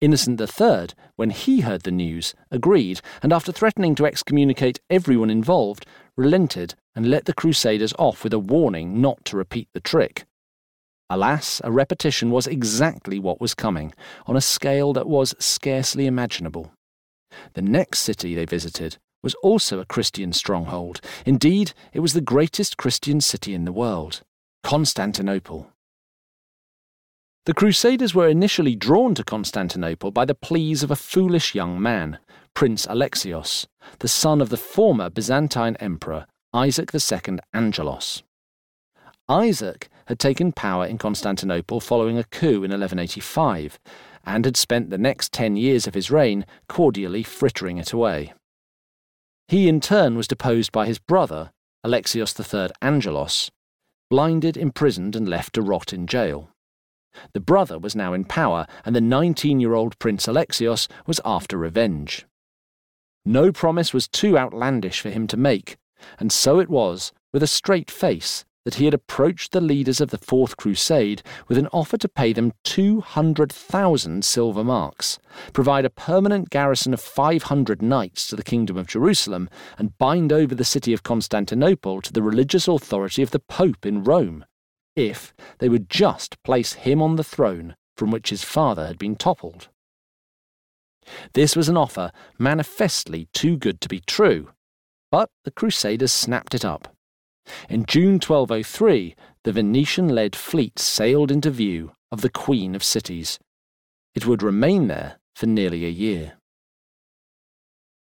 [0.00, 5.86] Innocent III, when he heard the news, agreed, and after threatening to excommunicate everyone involved,
[6.18, 10.24] relented and let the Crusaders off with a warning not to repeat the trick.
[11.08, 13.94] Alas, a repetition was exactly what was coming,
[14.26, 16.72] on a scale that was scarcely imaginable.
[17.54, 21.00] The next city they visited was also a Christian stronghold.
[21.24, 24.22] Indeed, it was the greatest Christian city in the world
[24.64, 25.72] Constantinople.
[27.48, 32.18] The Crusaders were initially drawn to Constantinople by the pleas of a foolish young man,
[32.52, 33.66] Prince Alexios,
[34.00, 38.22] the son of the former Byzantine emperor Isaac II Angelos.
[39.30, 43.78] Isaac had taken power in Constantinople following a coup in 1185
[44.26, 48.34] and had spent the next ten years of his reign cordially frittering it away.
[49.46, 53.50] He in turn was deposed by his brother, Alexios III Angelos,
[54.10, 56.50] blinded, imprisoned, and left to rot in jail.
[57.32, 61.56] The brother was now in power, and the 19 year old Prince Alexios was after
[61.56, 62.26] revenge.
[63.24, 65.76] No promise was too outlandish for him to make,
[66.18, 70.10] and so it was, with a straight face, that he had approached the leaders of
[70.10, 75.18] the Fourth Crusade with an offer to pay them 200,000 silver marks,
[75.52, 80.54] provide a permanent garrison of 500 knights to the Kingdom of Jerusalem, and bind over
[80.54, 84.44] the city of Constantinople to the religious authority of the Pope in Rome
[84.98, 89.16] if they would just place him on the throne from which his father had been
[89.16, 89.68] toppled.
[91.32, 94.50] This was an offer manifestly too good to be true,
[95.10, 96.94] but the Crusaders snapped it up.
[97.68, 103.38] In June 1203, the Venetian led fleet sailed into view of the Queen of Cities.
[104.14, 106.34] It would remain there for nearly a year.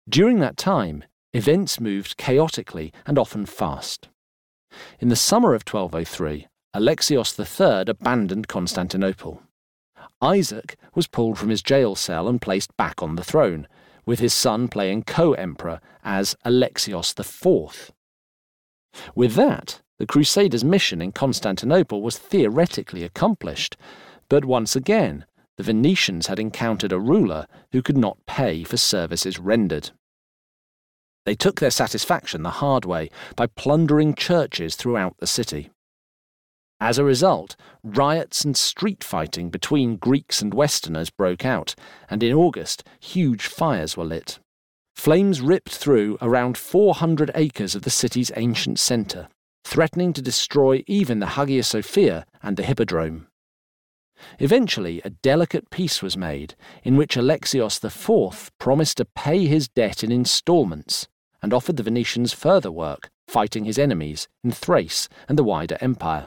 [0.08, 4.08] During that time, events moved chaotically and often fast.
[5.00, 9.42] In the summer of 1203, Alexios III abandoned Constantinople.
[10.22, 13.68] Isaac was pulled from his jail cell and placed back on the throne,
[14.06, 17.92] with his son playing co emperor as Alexios IV.
[19.14, 23.76] With that, the Crusaders' mission in Constantinople was theoretically accomplished,
[24.30, 25.26] but once again,
[25.58, 29.90] the Venetians had encountered a ruler who could not pay for services rendered.
[31.26, 35.70] They took their satisfaction the hard way by plundering churches throughout the city.
[36.84, 37.54] As a result,
[37.84, 41.76] riots and street fighting between Greeks and Westerners broke out,
[42.10, 44.40] and in August, huge fires were lit.
[44.96, 49.28] Flames ripped through around 400 acres of the city's ancient centre,
[49.64, 53.28] threatening to destroy even the Hagia Sophia and the Hippodrome.
[54.40, 60.02] Eventually, a delicate peace was made, in which Alexios IV promised to pay his debt
[60.02, 61.06] in instalments
[61.40, 66.26] and offered the Venetians further work, fighting his enemies in Thrace and the wider empire.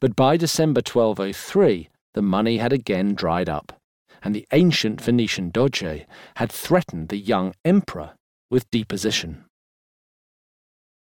[0.00, 3.80] But by December 1203, the money had again dried up,
[4.22, 6.06] and the ancient Venetian Doge
[6.36, 8.14] had threatened the young emperor
[8.50, 9.44] with deposition.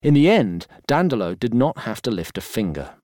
[0.02, 2.94] In the end, Dandolo did not have to lift a finger.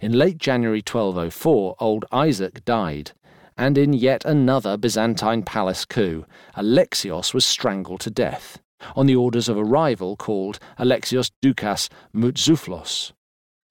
[0.00, 3.12] In late January 1204, old Isaac died,
[3.56, 6.24] and in yet another Byzantine palace coup,
[6.56, 8.60] Alexios was strangled to death,
[8.94, 13.12] on the orders of a rival called Alexios Doukas Mourtzouphlos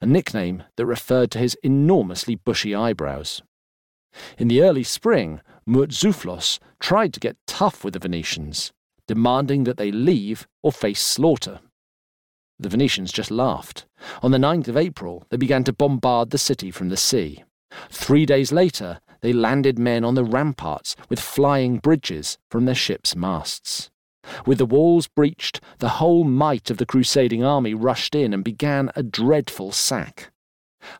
[0.01, 3.41] a nickname that referred to his enormously bushy eyebrows.
[4.37, 8.71] In the early spring, Mourtzouphlos tried to get tough with the Venetians,
[9.07, 11.59] demanding that they leave or face slaughter.
[12.59, 13.85] The Venetians just laughed.
[14.23, 17.43] On the 9th of April, they began to bombard the city from the sea.
[17.89, 23.15] Three days later, they landed men on the ramparts with flying bridges from their ships'
[23.15, 23.89] masts.
[24.45, 28.91] With the walls breached, the whole might of the crusading army rushed in and began
[28.95, 30.31] a dreadful sack.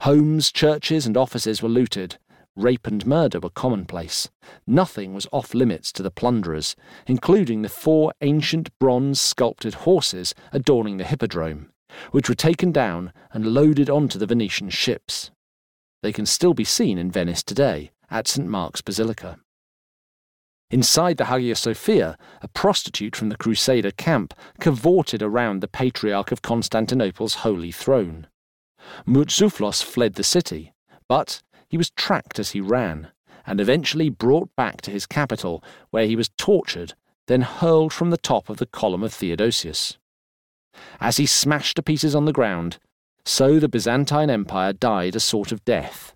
[0.02, 2.18] Homes, churches, and offices were looted.
[2.56, 4.30] Rape and murder were commonplace.
[4.66, 6.76] Nothing was off limits to the plunderers,
[7.06, 11.70] including the four ancient bronze sculpted horses adorning the hippodrome,
[12.12, 15.30] which were taken down and loaded onto the Venetian ships.
[16.02, 18.48] They can still be seen in Venice today, at St.
[18.48, 19.38] Mark's Basilica.
[20.70, 26.42] Inside the Hagia Sophia, a prostitute from the Crusader camp cavorted around the Patriarch of
[26.42, 28.28] Constantinople's holy throne.
[29.06, 30.74] Mourtzouphlos fled the city,
[31.08, 33.12] but he was tracked as he ran,
[33.46, 36.96] and eventually brought back to his capital, where he was tortured,
[37.28, 39.98] then hurled from the top of the column of Theodosius.
[41.00, 42.78] As he smashed to pieces on the ground,
[43.26, 46.14] so the Byzantine Empire died a sort of death.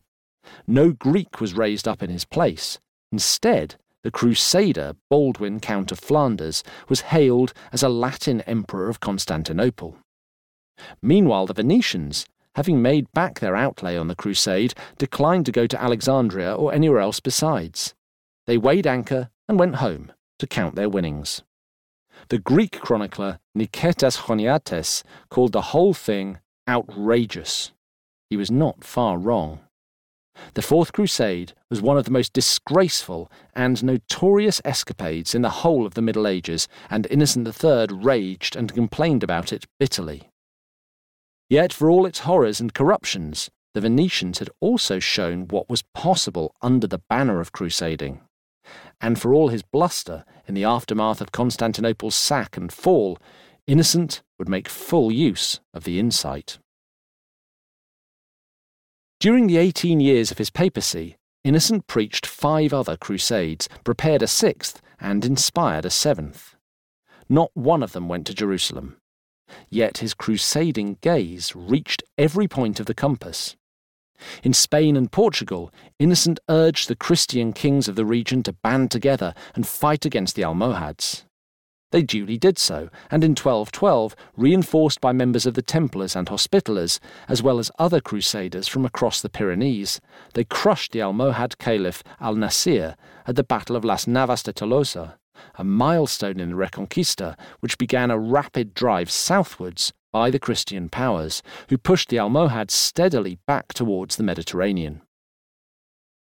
[0.67, 2.79] No Greek was raised up in his place.
[3.13, 9.97] Instead, the Crusader Baldwin, Count of Flanders, was hailed as a Latin emperor of Constantinople.
[11.01, 12.25] Meanwhile, the Venetians,
[12.55, 16.99] having made back their outlay on the crusade, declined to go to Alexandria or anywhere
[16.99, 17.93] else besides.
[18.47, 21.43] They weighed anchor and went home to count their winnings.
[22.29, 27.71] The Greek chronicler Niketas Choniates called the whole thing outrageous.
[28.29, 29.59] He was not far wrong.
[30.53, 35.85] The Fourth Crusade was one of the most disgraceful and notorious escapades in the whole
[35.85, 40.29] of the Middle Ages, and Innocent III raged and complained about it bitterly.
[41.49, 46.55] Yet, for all its horrors and corruptions, the Venetians had also shown what was possible
[46.61, 48.21] under the banner of crusading.
[48.99, 53.17] And for all his bluster in the aftermath of Constantinople's sack and fall,
[53.67, 56.57] Innocent would make full use of the insight.
[59.21, 64.81] During the 18 years of his papacy, Innocent preached five other crusades, prepared a sixth,
[64.99, 66.55] and inspired a seventh.
[67.29, 68.97] Not one of them went to Jerusalem.
[69.69, 73.55] Yet his crusading gaze reached every point of the compass.
[74.41, 79.35] In Spain and Portugal, Innocent urged the Christian kings of the region to band together
[79.53, 81.25] and fight against the Almohads.
[81.91, 86.99] They duly did so, and in 1212, reinforced by members of the Templars and Hospitallers,
[87.27, 89.99] as well as other crusaders from across the Pyrenees,
[90.33, 92.95] they crushed the Almohad Caliph al Nasir
[93.27, 95.15] at the Battle of Las Navas de Tolosa,
[95.55, 101.43] a milestone in the Reconquista which began a rapid drive southwards by the Christian powers,
[101.69, 105.01] who pushed the Almohads steadily back towards the Mediterranean.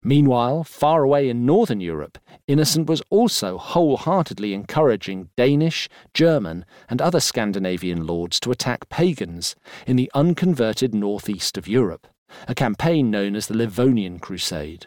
[0.02, 7.20] Meanwhile, far away in northern Europe, Innocent was also wholeheartedly encouraging Danish, German, and other
[7.20, 9.54] Scandinavian lords to attack pagans
[9.86, 12.06] in the unconverted northeast of Europe,
[12.48, 14.86] a campaign known as the Livonian Crusade,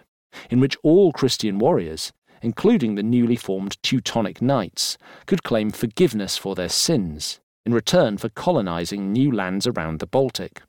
[0.49, 2.11] in which all Christian warriors,
[2.41, 4.97] including the newly formed Teutonic Knights,
[5.27, 10.63] could claim forgiveness for their sins in return for colonizing new lands around the Baltic.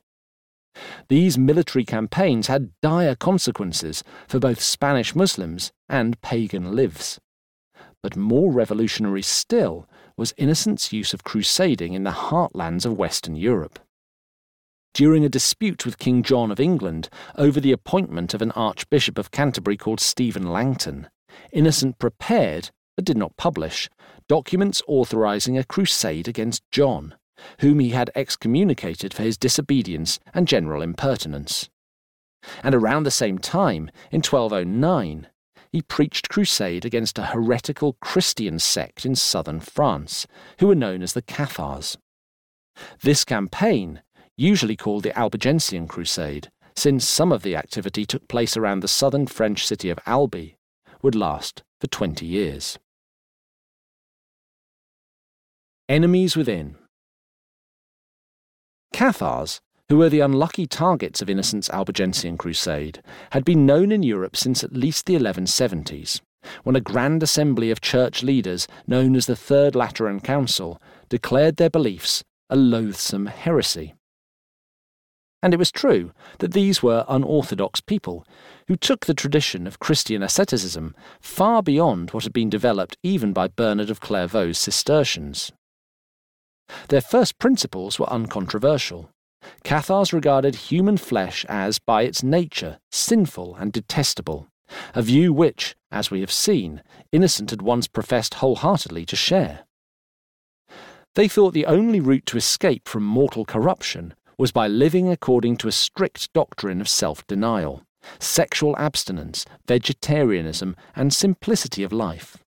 [1.07, 7.19] These military campaigns had dire consequences for both Spanish Muslims and pagan livs.
[8.01, 13.79] But more revolutionary still was Innocent's use of crusading in the heartlands of Western Europe.
[14.93, 19.31] During a dispute with King John of England over the appointment of an Archbishop of
[19.31, 21.09] Canterbury called Stephen Langton,
[21.51, 23.89] Innocent prepared, but did not publish,
[24.29, 27.15] documents authorizing a crusade against John
[27.59, 31.69] whom he had excommunicated for his disobedience and general impertinence.
[32.63, 35.27] And around the same time, in 1209,
[35.71, 40.25] he preached crusade against a heretical Christian sect in southern France,
[40.59, 41.97] who were known as the Cathars.
[43.01, 44.01] This campaign,
[44.37, 49.27] usually called the Albigensian Crusade, since some of the activity took place around the southern
[49.27, 50.57] French city of Albi,
[51.01, 52.77] would last for 20 years.
[55.87, 56.77] Enemies within.
[58.93, 64.35] Cathars, who were the unlucky targets of Innocent's Albigensian crusade, had been known in Europe
[64.35, 66.21] since at least the 1170s,
[66.63, 71.69] when a grand assembly of church leaders, known as the Third Lateran Council, declared their
[71.69, 73.93] beliefs a loathsome heresy.
[75.43, 78.25] And it was true that these were unorthodox people
[78.67, 83.47] who took the tradition of Christian asceticism far beyond what had been developed even by
[83.47, 85.51] Bernard of Clairvaux's Cistercians.
[86.89, 89.09] Their first principles were uncontroversial.
[89.63, 94.47] Cathars regarded human flesh as, by its nature, sinful and detestable,
[94.93, 99.65] a view which, as we have seen, Innocent had once professed wholeheartedly to share.
[101.15, 105.67] They thought the only route to escape from mortal corruption was by living according to
[105.67, 107.83] a strict doctrine of self denial,
[108.19, 112.37] sexual abstinence, vegetarianism, and simplicity of life.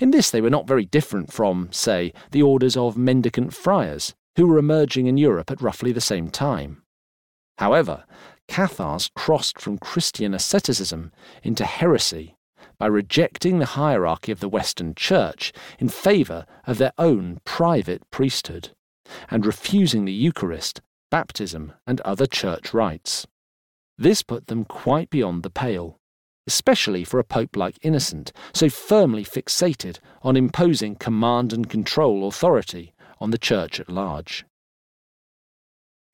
[0.00, 4.46] In this, they were not very different from, say, the orders of mendicant friars, who
[4.46, 6.82] were emerging in Europe at roughly the same time.
[7.58, 8.04] However,
[8.48, 11.12] Cathars crossed from Christian asceticism
[11.42, 12.36] into heresy
[12.78, 18.70] by rejecting the hierarchy of the Western Church in favour of their own private priesthood,
[19.30, 20.80] and refusing the Eucharist,
[21.10, 23.26] baptism, and other church rites.
[23.96, 25.98] This put them quite beyond the pale,
[26.46, 32.92] especially for a pope like Innocent, so firmly fixated on imposing command and control authority
[33.20, 34.44] on the church at large.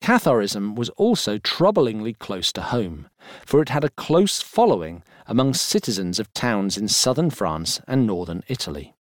[0.01, 3.07] Catharism was also troublingly close to home,
[3.45, 8.43] for it had a close following among citizens of towns in southern France and northern
[8.47, 8.95] Italy.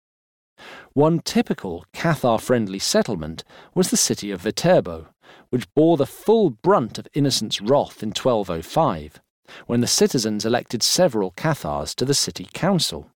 [0.94, 5.08] One typical Cathar friendly settlement was the city of Viterbo,
[5.50, 9.20] which bore the full brunt of Innocent's wrath in 1205,
[9.66, 13.10] when the citizens elected several Cathars to the city council.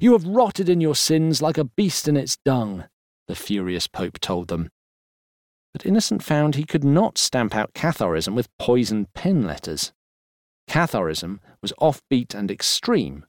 [0.00, 2.84] You have rotted in your sins like a beast in its dung,
[3.28, 4.70] the furious Pope told them.
[5.72, 9.92] But Innocent found he could not stamp out Catharism with poisoned pen letters.
[10.68, 13.26] Catharism was offbeat and extreme,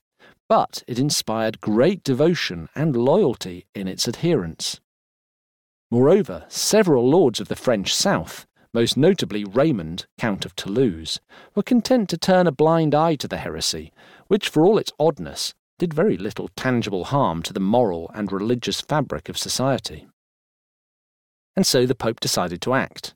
[0.48, 4.80] but it inspired great devotion and loyalty in its adherents.
[5.92, 8.46] Moreover, several lords of the French south,
[8.78, 11.20] most notably Raymond, Count of Toulouse,
[11.56, 13.92] were content to turn a blind eye to the heresy,
[14.28, 18.80] which, for all its oddness, did very little tangible harm to the moral and religious
[18.80, 20.08] fabric of society.
[21.56, 23.16] And so the Pope decided to act.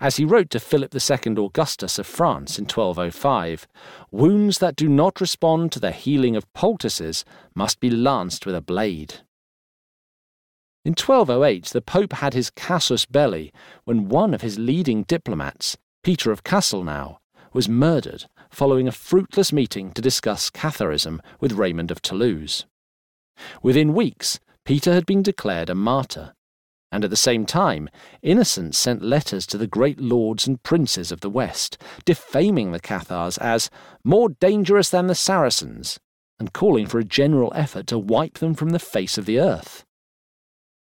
[0.00, 3.68] As he wrote to Philip II Augustus of France in 1205,
[4.10, 7.22] wounds that do not respond to the healing of poultices
[7.54, 9.16] must be lanced with a blade.
[10.86, 13.52] In 1208, the Pope had his casus belli
[13.86, 17.16] when one of his leading diplomats, Peter of Castelnau,
[17.52, 22.66] was murdered following a fruitless meeting to discuss Catharism with Raymond of Toulouse.
[23.64, 26.34] Within weeks, Peter had been declared a martyr,
[26.92, 27.88] and at the same time,
[28.22, 33.38] Innocent sent letters to the great lords and princes of the West, defaming the Cathars
[33.38, 33.70] as
[34.04, 35.98] more dangerous than the Saracens,
[36.38, 39.84] and calling for a general effort to wipe them from the face of the earth.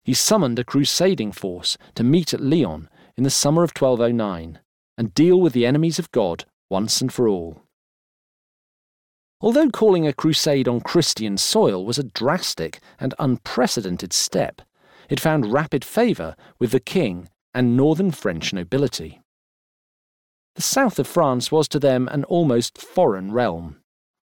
[0.05, 4.59] He summoned a crusading force to meet at Lyon in the summer of 1209
[4.99, 7.63] and deal with the enemies of God once and for all.
[9.41, 14.61] Although calling a crusade on Christian soil was a drastic and unprecedented step,
[15.09, 19.21] it found rapid favour with the king and northern French nobility.
[20.53, 23.77] The south of France was to them an almost foreign realm,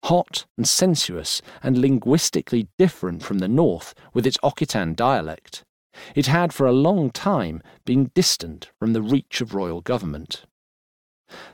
[0.07, 5.65] hot and sensuous and linguistically different from the north with its Occitan dialect.
[6.15, 10.45] It had for a long time been distant from the reach of royal government.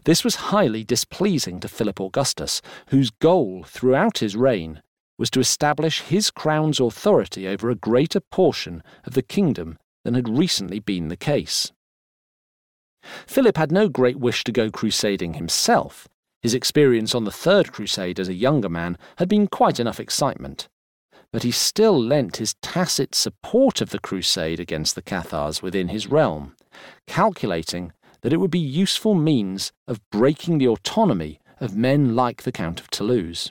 [0.05, 4.83] This was highly displeasing to Philip Augustus, whose goal throughout his reign
[5.19, 10.29] was to establish his crown's authority over a greater portion of the kingdom than had
[10.29, 11.73] recently been the case.
[13.27, 16.09] Philip had no great wish to go crusading himself.
[16.43, 20.69] His experience on the Third Crusade as a younger man had been quite enough excitement.
[21.35, 26.07] But he still lent his tacit support of the crusade against the Cathars within his
[26.07, 26.55] realm,
[27.09, 32.53] calculating that it would be useful means of breaking the autonomy of men like the
[32.53, 33.51] Count of Toulouse.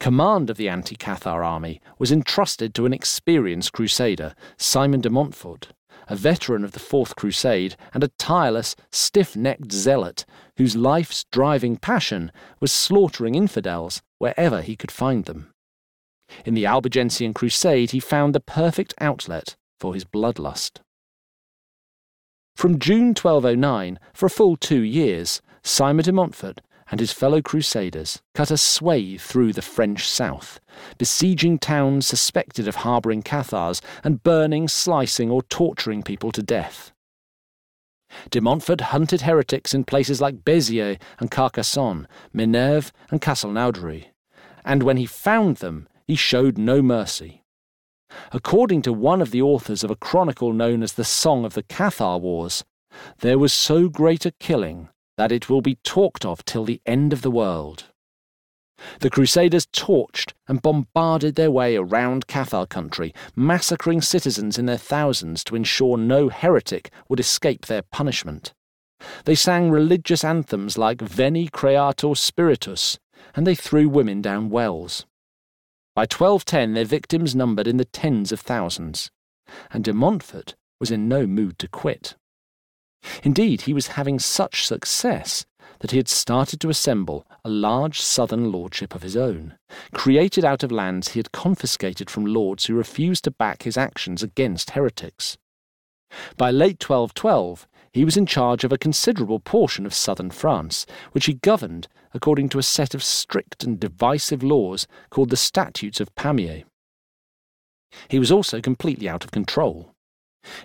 [0.00, 5.68] Command of the anti Cathar army was entrusted to an experienced crusader, Simon de Montfort,
[6.08, 10.24] a veteran of the Fourth Crusade and a tireless, stiff necked zealot
[10.56, 15.53] whose life's driving passion was slaughtering infidels wherever he could find them.
[16.44, 20.80] In the Albigensian Crusade, he found the perfect outlet for his bloodlust.
[22.56, 26.60] From June 1209, for a full two years, Simon de Montfort
[26.90, 30.60] and his fellow crusaders cut a swathe through the French south,
[30.98, 36.92] besieging towns suspected of harbouring Cathars and burning, slicing, or torturing people to death.
[38.30, 44.06] De Montfort hunted heretics in places like Béziers and Carcassonne, Minerve and Castelnaudary,
[44.64, 47.42] and when he found them, he showed no mercy.
[48.32, 51.62] According to one of the authors of a chronicle known as the Song of the
[51.62, 52.64] Cathar Wars,
[53.20, 57.12] there was so great a killing that it will be talked of till the end
[57.12, 57.84] of the world.
[59.00, 65.44] The Crusaders torched and bombarded their way around Cathar country, massacring citizens in their thousands
[65.44, 68.52] to ensure no heretic would escape their punishment.
[69.24, 72.98] They sang religious anthems like Veni Creator Spiritus,
[73.34, 75.06] and they threw women down wells.
[75.94, 79.10] By 1210 their victims numbered in the tens of thousands,
[79.70, 82.16] and de Montfort was in no mood to quit.
[83.22, 85.46] Indeed, he was having such success
[85.80, 89.56] that he had started to assemble a large southern lordship of his own,
[89.92, 94.22] created out of lands he had confiscated from lords who refused to back his actions
[94.22, 95.36] against heretics.
[96.36, 101.26] By late 1212, he was in charge of a considerable portion of southern France, which
[101.26, 106.14] he governed according to a set of strict and divisive laws called the Statutes of
[106.16, 106.64] Pamiers.
[108.08, 109.94] He was also completely out of control.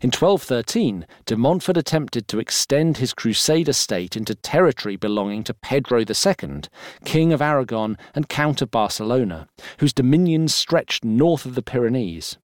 [0.01, 5.99] In 1213, de Montfort attempted to extend his Crusader state into territory belonging to Pedro
[5.99, 6.61] II,
[7.05, 12.39] King of Aragon and Count of Barcelona, whose dominions stretched north of the Pyrenees.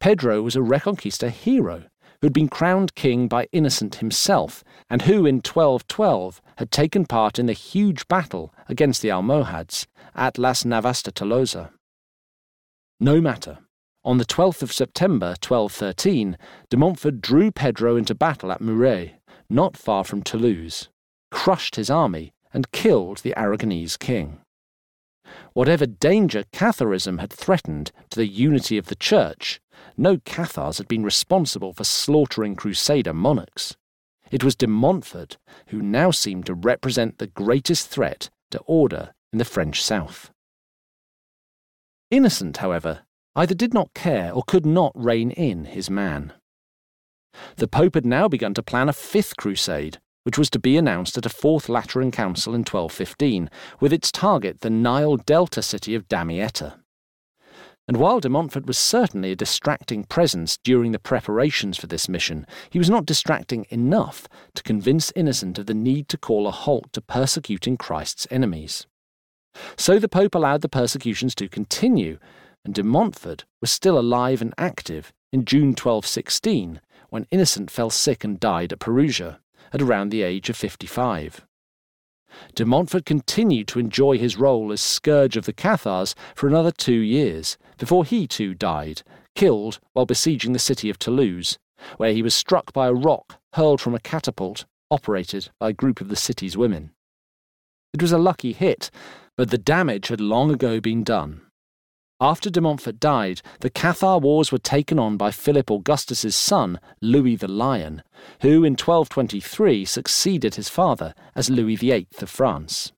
[0.00, 1.84] Pedro was a Reconquista hero
[2.20, 7.38] who had been crowned king by Innocent himself, and who in 1212 had taken part
[7.38, 11.70] in the huge battle against the Almohads at Las Navas de Tolosa.
[12.98, 13.58] No matter.
[14.04, 16.36] On the 12th of September 1213,
[16.68, 19.12] de Montfort drew Pedro into battle at Muret,
[19.48, 20.88] not far from Toulouse,
[21.30, 24.40] crushed his army, and killed the Aragonese king.
[25.52, 29.60] Whatever danger Catharism had threatened to the unity of the Church,
[29.96, 33.76] no Cathars had been responsible for slaughtering Crusader monarchs.
[34.30, 39.38] It was de Montfort who now seemed to represent the greatest threat to order in
[39.38, 40.30] the French south.
[42.10, 43.02] Innocent, however,
[43.36, 46.32] either did not care or could not rein in his man.
[47.56, 51.16] The Pope had now begun to plan a fifth crusade, which was to be announced
[51.16, 56.08] at a Fourth Lateran Council in 1215, with its target the Nile Delta city of
[56.08, 56.79] Damietta.
[57.90, 62.46] And while de Montfort was certainly a distracting presence during the preparations for this mission,
[62.70, 66.92] he was not distracting enough to convince Innocent of the need to call a halt
[66.92, 68.86] to persecuting Christ's enemies.
[69.76, 72.20] So the Pope allowed the persecutions to continue,
[72.64, 78.22] and de Montfort was still alive and active in June 1216, when Innocent fell sick
[78.22, 79.40] and died at Perugia,
[79.72, 81.44] at around the age of 55.
[82.54, 87.00] De Montfort continued to enjoy his role as scourge of the Cathars for another two
[87.00, 89.02] years, before he too died,
[89.34, 91.58] killed while besieging the city of Toulouse,
[91.96, 96.00] where he was struck by a rock hurled from a catapult operated by a group
[96.00, 96.92] of the city's women.
[97.94, 98.90] It was a lucky hit,
[99.36, 101.40] but the damage had long ago been done.
[102.20, 107.36] After de Montfort died, the Cathar Wars were taken on by Philip Augustus's son, Louis
[107.36, 108.02] the Lion,
[108.42, 112.92] who in 1223 succeeded his father as Louis VIII of France.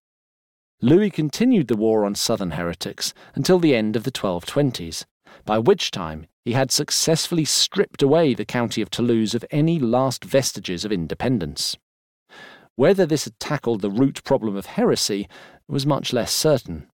[0.85, 5.05] Louis continued the war on southern heretics until the end of the 1220s,
[5.45, 10.25] by which time he had successfully stripped away the county of Toulouse of any last
[10.25, 11.77] vestiges of independence.
[12.75, 15.29] Whether this had tackled the root problem of heresy
[15.69, 16.89] was much less certain.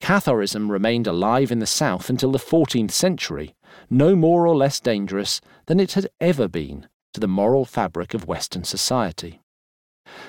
[0.00, 3.54] Catharism remained alive in the south until the 14th century,
[3.88, 8.26] no more or less dangerous than it had ever been to the moral fabric of
[8.26, 9.41] Western society.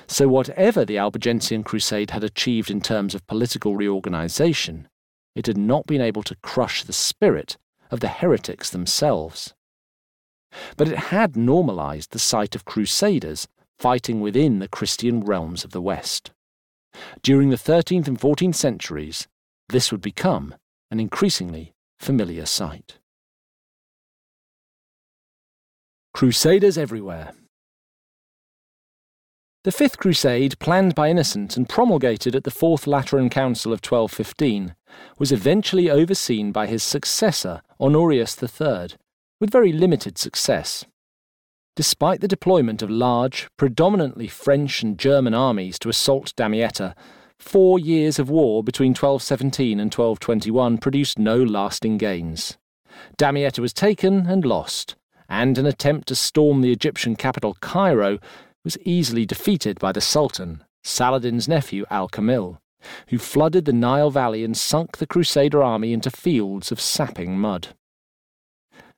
[0.06, 4.88] So, whatever the Albigensian Crusade had achieved in terms of political reorganization,
[5.34, 7.56] it had not been able to crush the spirit
[7.90, 9.54] of the heretics themselves.
[10.76, 15.82] But it had normalized the sight of crusaders fighting within the Christian realms of the
[15.82, 16.30] West.
[17.22, 19.26] During the 13th and 14th centuries,
[19.68, 20.54] this would become
[20.90, 22.98] an increasingly familiar sight.
[26.12, 27.32] Crusaders everywhere.
[29.64, 34.74] The Fifth Crusade, planned by Innocent and promulgated at the Fourth Lateran Council of 1215,
[35.18, 38.88] was eventually overseen by his successor, Honorius III,
[39.40, 40.84] with very limited success.
[41.76, 46.94] Despite the deployment of large, predominantly French and German armies to assault Damietta,
[47.38, 52.58] four years of war between 1217 and 1221 produced no lasting gains.
[53.16, 54.94] Damietta was taken and lost,
[55.26, 58.18] and an attempt to storm the Egyptian capital Cairo
[58.64, 62.60] was easily defeated by the Sultan, Saladin's nephew Al Kamil,
[63.08, 67.68] who flooded the Nile Valley and sunk the Crusader army into fields of sapping mud.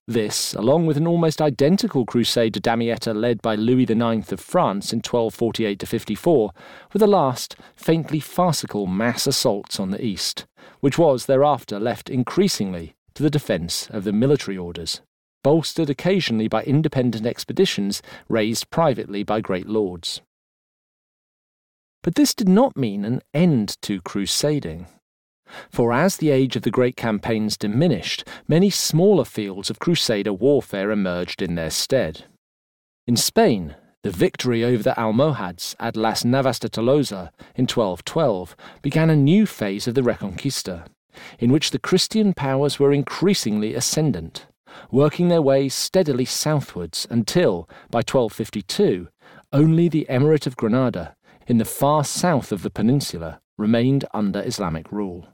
[0.08, 4.92] This, along with an almost identical crusade to Damietta led by Louis IX of France
[4.92, 6.52] in 1248 to 54,
[6.92, 10.46] were the last, faintly farcical mass assaults on the east,
[10.78, 15.00] which was thereafter left increasingly to the defence of the military orders,
[15.46, 20.20] bolstered occasionally by independent expeditions raised privately by great lords.
[22.02, 24.88] But this did not mean an end to crusading.
[25.70, 30.90] For as the age of the great campaigns diminished, many smaller fields of crusader warfare
[30.90, 32.24] emerged in their stead.
[33.06, 39.10] In Spain, the victory over the Almohads at Las Navas de Tolosa in 1212 began
[39.10, 40.88] a new phase of the Reconquista,
[41.38, 44.46] in which the Christian powers were increasingly ascendant,
[44.90, 49.08] working their way steadily southwards until, by 1252,
[49.52, 51.16] only the Emirate of Granada,
[51.46, 55.28] in the far south of the peninsula, remained under Islamic rule.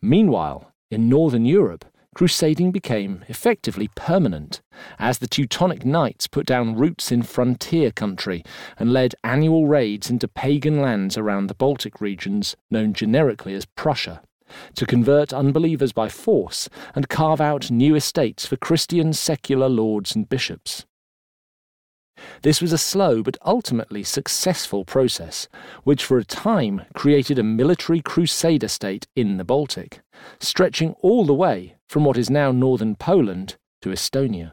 [0.00, 4.62] Meanwhile, in northern Europe, crusading became effectively permanent,
[4.98, 8.44] as the Teutonic Knights put down roots in frontier country
[8.78, 14.22] and led annual raids into pagan lands around the Baltic regions known generically as Prussia,
[14.74, 20.28] to convert unbelievers by force and carve out new estates for Christian secular lords and
[20.28, 20.84] bishops.
[22.42, 25.48] This was a slow but ultimately successful process,
[25.82, 30.00] which for a time created a military crusader state in the Baltic,
[30.38, 34.52] stretching all the way from what is now northern Poland to Estonia.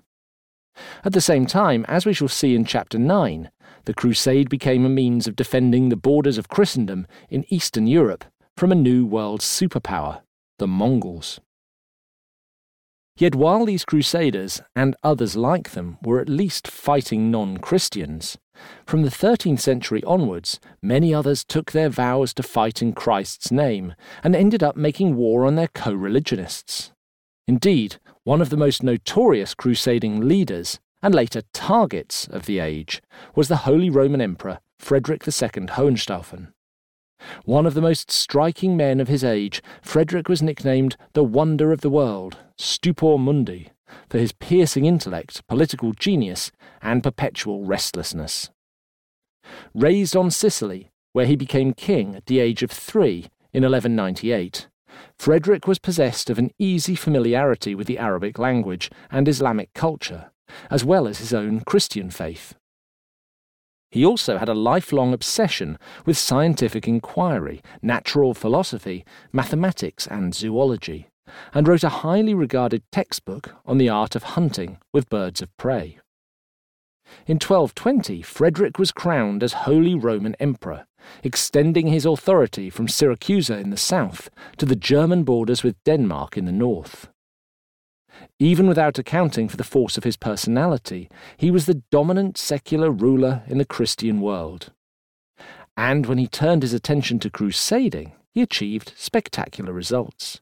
[1.03, 3.51] At the same time, as we shall see in Chapter 9,
[3.85, 8.25] the crusade became a means of defending the borders of Christendom in Eastern Europe
[8.57, 10.21] from a new world superpower,
[10.59, 11.39] the Mongols.
[13.17, 18.37] Yet while these crusaders, and others like them, were at least fighting non Christians,
[18.85, 23.95] from the 13th century onwards, many others took their vows to fight in Christ's name,
[24.23, 26.91] and ended up making war on their co religionists.
[27.47, 33.01] Indeed, one of the most notorious crusading leaders, and later targets of the age,
[33.35, 36.53] was the Holy Roman Emperor Frederick II Hohenstaufen.
[37.45, 41.81] One of the most striking men of his age, Frederick was nicknamed the Wonder of
[41.81, 43.69] the World, Stupor Mundi,
[44.09, 46.51] for his piercing intellect, political genius,
[46.81, 48.49] and perpetual restlessness.
[49.73, 54.67] Raised on Sicily, where he became king at the age of three in 1198,
[55.17, 60.31] Frederick was possessed of an easy familiarity with the Arabic language and Islamic culture,
[60.69, 62.55] as well as his own Christian faith.
[63.91, 71.09] He also had a lifelong obsession with scientific inquiry, natural philosophy, mathematics, and zoology,
[71.53, 75.99] and wrote a highly regarded textbook on the art of hunting with birds of prey.
[77.27, 80.85] In 1220, Frederick was crowned as Holy Roman Emperor,
[81.21, 86.45] extending his authority from Syracusa in the south to the German borders with Denmark in
[86.45, 87.10] the north.
[88.39, 93.43] Even without accounting for the force of his personality, he was the dominant secular ruler
[93.47, 94.71] in the Christian world.
[95.77, 100.41] And when he turned his attention to crusading, he achieved spectacular results.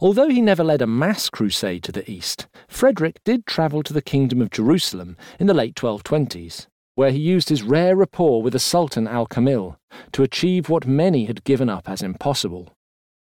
[0.00, 4.00] Although he never led a mass crusade to the east, Frederick did travel to the
[4.00, 8.58] Kingdom of Jerusalem in the late 1220s, where he used his rare rapport with the
[8.58, 9.78] Sultan Al Kamil
[10.12, 12.74] to achieve what many had given up as impossible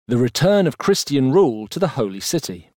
[0.08, 2.71] the return of Christian rule to the Holy City.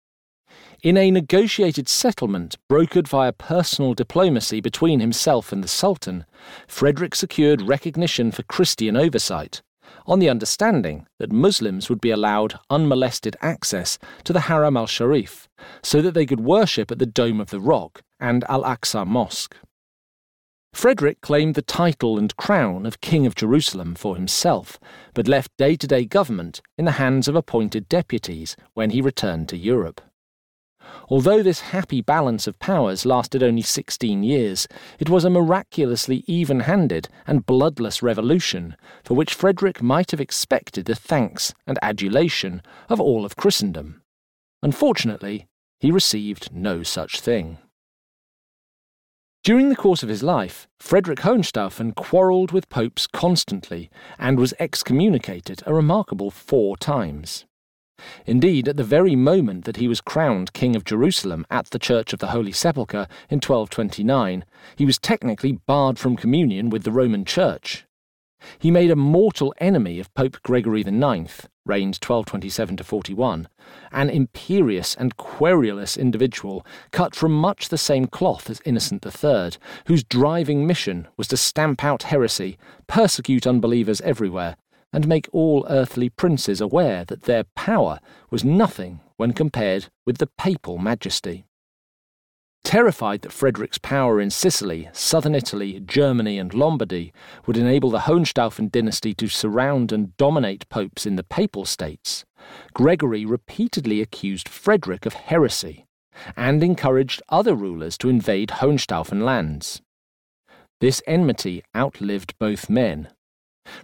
[0.84, 6.26] In a negotiated settlement brokered via personal diplomacy between himself and the Sultan,
[6.68, 9.62] Frederick secured recognition for Christian oversight,
[10.04, 15.48] on the understanding that Muslims would be allowed unmolested access to the Haram al Sharif,
[15.82, 19.56] so that they could worship at the Dome of the Rock and Al Aqsa Mosque.
[20.74, 24.78] Frederick claimed the title and crown of King of Jerusalem for himself,
[25.14, 29.48] but left day to day government in the hands of appointed deputies when he returned
[29.48, 30.02] to Europe.
[31.08, 34.66] Although this happy balance of powers lasted only 16 years,
[34.98, 40.86] it was a miraculously even handed and bloodless revolution, for which Frederick might have expected
[40.86, 44.02] the thanks and adulation of all of Christendom.
[44.62, 45.46] Unfortunately,
[45.80, 47.58] he received no such thing.
[49.44, 55.62] During the course of his life, Frederick Hohenstaufen quarrelled with popes constantly and was excommunicated
[55.66, 57.44] a remarkable four times.
[58.26, 62.12] Indeed, at the very moment that he was crowned King of Jerusalem at the Church
[62.12, 64.44] of the Holy Sepulchre in 1229,
[64.76, 67.86] he was technically barred from communion with the Roman Church.
[68.58, 73.48] He made a mortal enemy of Pope Gregory IX, reigned 1227 to 41,
[73.90, 79.52] an imperious and querulous individual cut from much the same cloth as Innocent III,
[79.86, 84.56] whose driving mission was to stamp out heresy, persecute unbelievers everywhere,
[84.94, 87.98] and make all earthly princes aware that their power
[88.30, 91.44] was nothing when compared with the papal majesty.
[92.62, 97.12] Terrified that Frederick's power in Sicily, southern Italy, Germany, and Lombardy
[97.44, 102.24] would enable the Hohenstaufen dynasty to surround and dominate popes in the papal states,
[102.72, 105.86] Gregory repeatedly accused Frederick of heresy
[106.36, 109.82] and encouraged other rulers to invade Hohenstaufen lands.
[110.80, 113.08] This enmity outlived both men,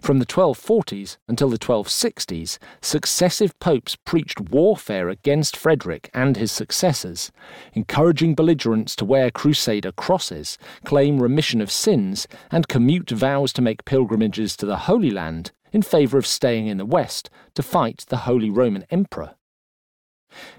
[0.01, 7.31] from the 1240s until the 1260s, successive popes preached warfare against Frederick and his successors,
[7.73, 13.85] encouraging belligerents to wear crusader crosses, claim remission of sins, and commute vows to make
[13.85, 18.17] pilgrimages to the Holy Land in favour of staying in the West to fight the
[18.17, 19.35] Holy Roman Emperor.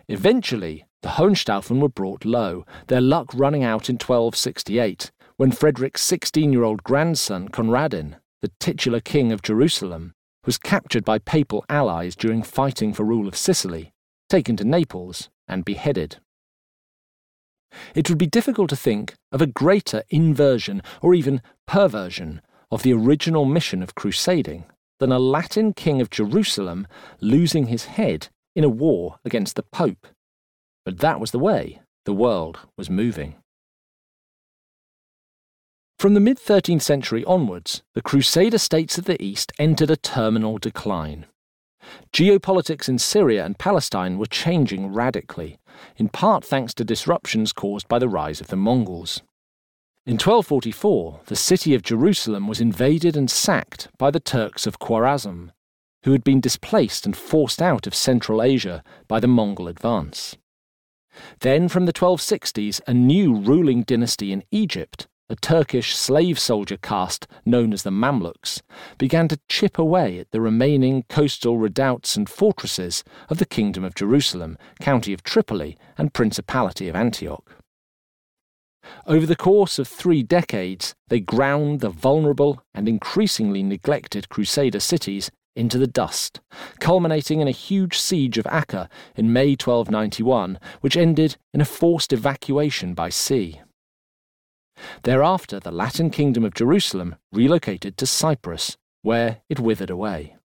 [0.08, 6.52] Eventually, the Hohenstaufen were brought low, their luck running out in 1268, when Frederick's 16
[6.52, 10.12] year old grandson, Conradin, the titular king of Jerusalem,
[10.44, 13.92] was captured by papal allies during fighting for rule of Sicily,
[14.28, 16.18] taken to Naples, and beheaded.
[17.94, 22.92] It would be difficult to think of a greater inversion or even perversion of the
[22.92, 24.64] original mission of crusading
[24.98, 26.86] than a Latin king of Jerusalem
[27.20, 30.06] losing his head in a war against the Pope.
[30.84, 33.36] But that was the way the world was moving.
[36.02, 40.58] From the mid 13th century onwards, the Crusader states of the East entered a terminal
[40.58, 41.26] decline.
[42.12, 45.60] Geopolitics in Syria and Palestine were changing radically,
[45.96, 49.22] in part thanks to disruptions caused by the rise of the Mongols.
[50.04, 55.50] In 1244, the city of Jerusalem was invaded and sacked by the Turks of Khwarezm,
[56.02, 60.36] who had been displaced and forced out of Central Asia by the Mongol advance.
[61.38, 67.26] Then, from the 1260s, a new ruling dynasty in Egypt a Turkish slave soldier caste
[67.46, 68.60] known as the Mamluks,
[68.98, 73.94] began to chip away at the remaining coastal redoubts and fortresses of the Kingdom of
[73.94, 77.56] Jerusalem, County of Tripoli, and Principality of Antioch.
[79.06, 85.30] Over the course of three decades, they ground the vulnerable and increasingly neglected Crusader cities
[85.56, 86.40] into the dust,
[86.78, 92.12] culminating in a huge siege of Acre in May 1291, which ended in a forced
[92.12, 93.62] evacuation by sea.
[95.02, 100.36] Thereafter, the Latin kingdom of Jerusalem relocated to Cyprus, where it withered away.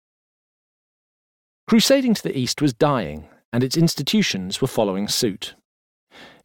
[1.67, 5.55] Crusading to the east was dying, and its institutions were following suit.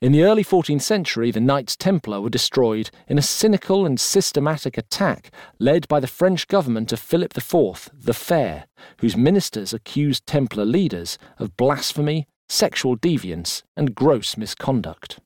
[0.00, 4.76] In the early 14th century, the Knights Templar were destroyed in a cynical and systematic
[4.76, 5.30] attack
[5.60, 8.66] led by the French government of Philip IV, the Fair,
[8.98, 15.20] whose ministers accused Templar leaders of blasphemy, sexual deviance, and gross misconduct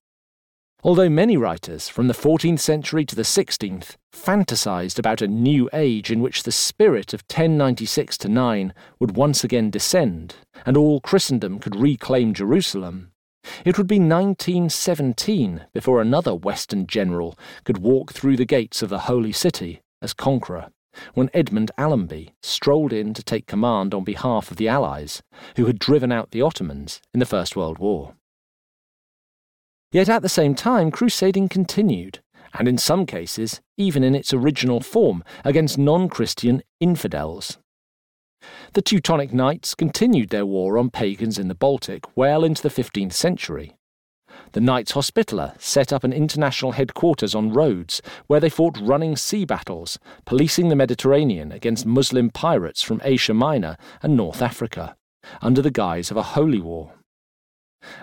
[0.87, 6.13] although many writers from the 14th century to the 16th fantasized about a new age
[6.13, 11.59] in which the spirit of 1096 to 9 would once again descend and all Christendom
[11.59, 13.11] could reclaim Jerusalem.
[13.65, 19.01] It would be 1917 before another Western general could walk through the gates of the
[19.01, 20.71] Holy City as conqueror,
[21.15, 25.21] when Edmund Allenby strolled in to take command on behalf of the Allies,
[25.57, 28.15] who had driven out the Ottomans in the First World War.
[29.93, 32.21] Yet at the same time, crusading continued,
[32.55, 37.59] and in some cases, even in its original form, against non Christian infidels.
[38.75, 43.13] The Teutonic Knights continued their war on pagans in the Baltic well into the 15th
[43.13, 43.77] century.
[44.53, 49.45] The Knights Hospitaller set up an international headquarters on Rhodes, where they fought running sea
[49.45, 54.97] battles, policing the Mediterranean against Muslim pirates from Asia Minor and North Africa,
[55.41, 56.93] under the guise of a holy war.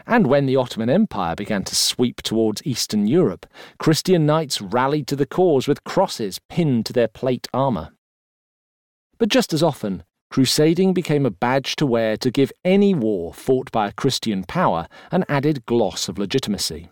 [0.05, 3.45] And when the Ottoman Empire began to sweep towards Eastern Europe,
[3.80, 7.91] Christian knights rallied to the cause with crosses pinned to their plate armour.
[9.17, 13.71] But just as often, crusading became a badge to wear to give any war fought
[13.71, 16.89] by a Christian power an added gloss of legitimacy.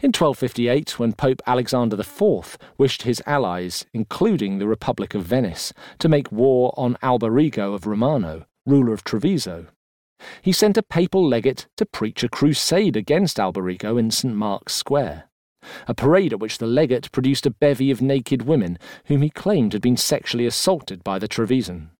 [0.00, 6.08] In 1258, when Pope Alexander IV wished his allies, including the Republic of Venice, to
[6.08, 9.66] make war on Alberigo of Romano, ruler of Treviso,
[10.42, 14.34] he sent a papal legate to preach a crusade against Alberigo in St.
[14.34, 15.24] Mark's Square,
[15.86, 19.72] a parade at which the legate produced a bevy of naked women whom he claimed
[19.72, 21.90] had been sexually assaulted by the Trevisan.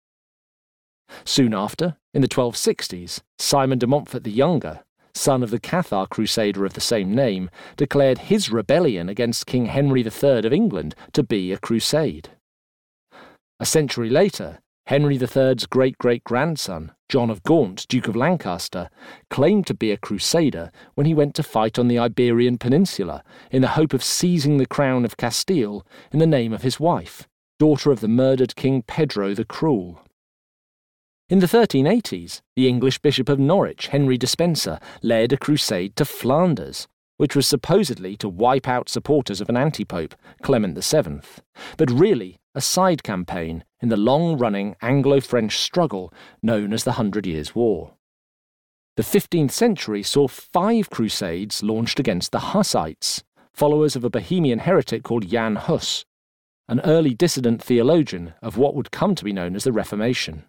[1.25, 6.65] Soon after, in the 1260s, Simon de Montfort the Younger, son of the Cathar crusader
[6.65, 11.53] of the same name, declared his rebellion against King Henry III of England to be
[11.53, 12.31] a crusade.
[13.61, 18.91] A century later, Henry III's great great grandson, John of Gaunt, Duke of Lancaster,
[19.31, 23.63] claimed to be a crusader when he went to fight on the Iberian Peninsula in
[23.63, 27.27] the hope of seizing the crown of Castile in the name of his wife,
[27.59, 30.03] daughter of the murdered King Pedro the Cruel.
[31.31, 36.87] In the 1380s, the English Bishop of Norwich, Henry Despenser, led a crusade to Flanders,
[37.17, 41.21] which was supposedly to wipe out supporters of an antipope, Clement VII,
[41.79, 46.93] but really a side campaign in the long running Anglo French struggle known as the
[46.93, 47.95] Hundred Years' War.
[48.97, 55.03] The 15th century saw five crusades launched against the Hussites, followers of a Bohemian heretic
[55.03, 56.05] called Jan Hus,
[56.69, 60.45] an early dissident theologian of what would come to be known as the Reformation.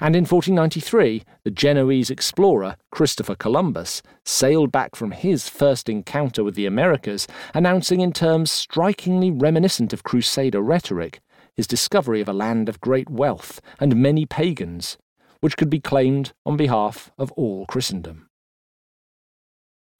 [0.00, 6.54] And in 1493, the Genoese explorer Christopher Columbus sailed back from his first encounter with
[6.54, 11.20] the Americas, announcing in terms strikingly reminiscent of Crusader rhetoric
[11.54, 14.96] his discovery of a land of great wealth and many pagans,
[15.40, 18.28] which could be claimed on behalf of all Christendom.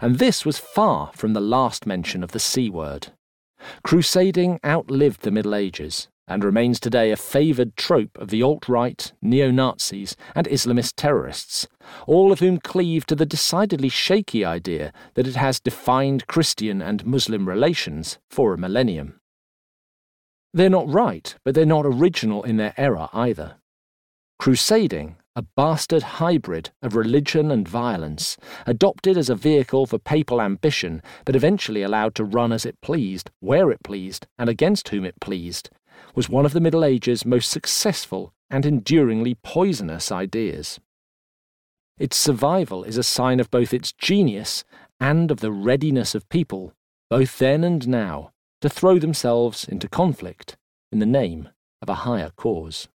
[0.00, 3.08] And this was far from the last mention of the C word.
[3.84, 9.12] Crusading outlived the Middle Ages and remains today a favoured trope of the alt right,
[9.20, 11.66] neo Nazis, and Islamist terrorists,
[12.06, 17.04] all of whom cleave to the decidedly shaky idea that it has defined Christian and
[17.04, 19.20] Muslim relations for a millennium.
[20.54, 23.56] They're not right, but they're not original in their error either.
[24.38, 31.02] Crusading, a bastard hybrid of religion and violence, adopted as a vehicle for papal ambition,
[31.24, 35.18] but eventually allowed to run as it pleased, where it pleased, and against whom it
[35.20, 35.70] pleased,
[36.14, 40.78] was one of the Middle Ages' most successful and enduringly poisonous ideas.
[41.98, 44.64] Its survival is a sign of both its genius
[45.00, 46.72] and of the readiness of people,
[47.08, 50.56] both then and now, to throw themselves into conflict
[50.90, 51.48] in the name
[51.80, 52.88] of a higher cause.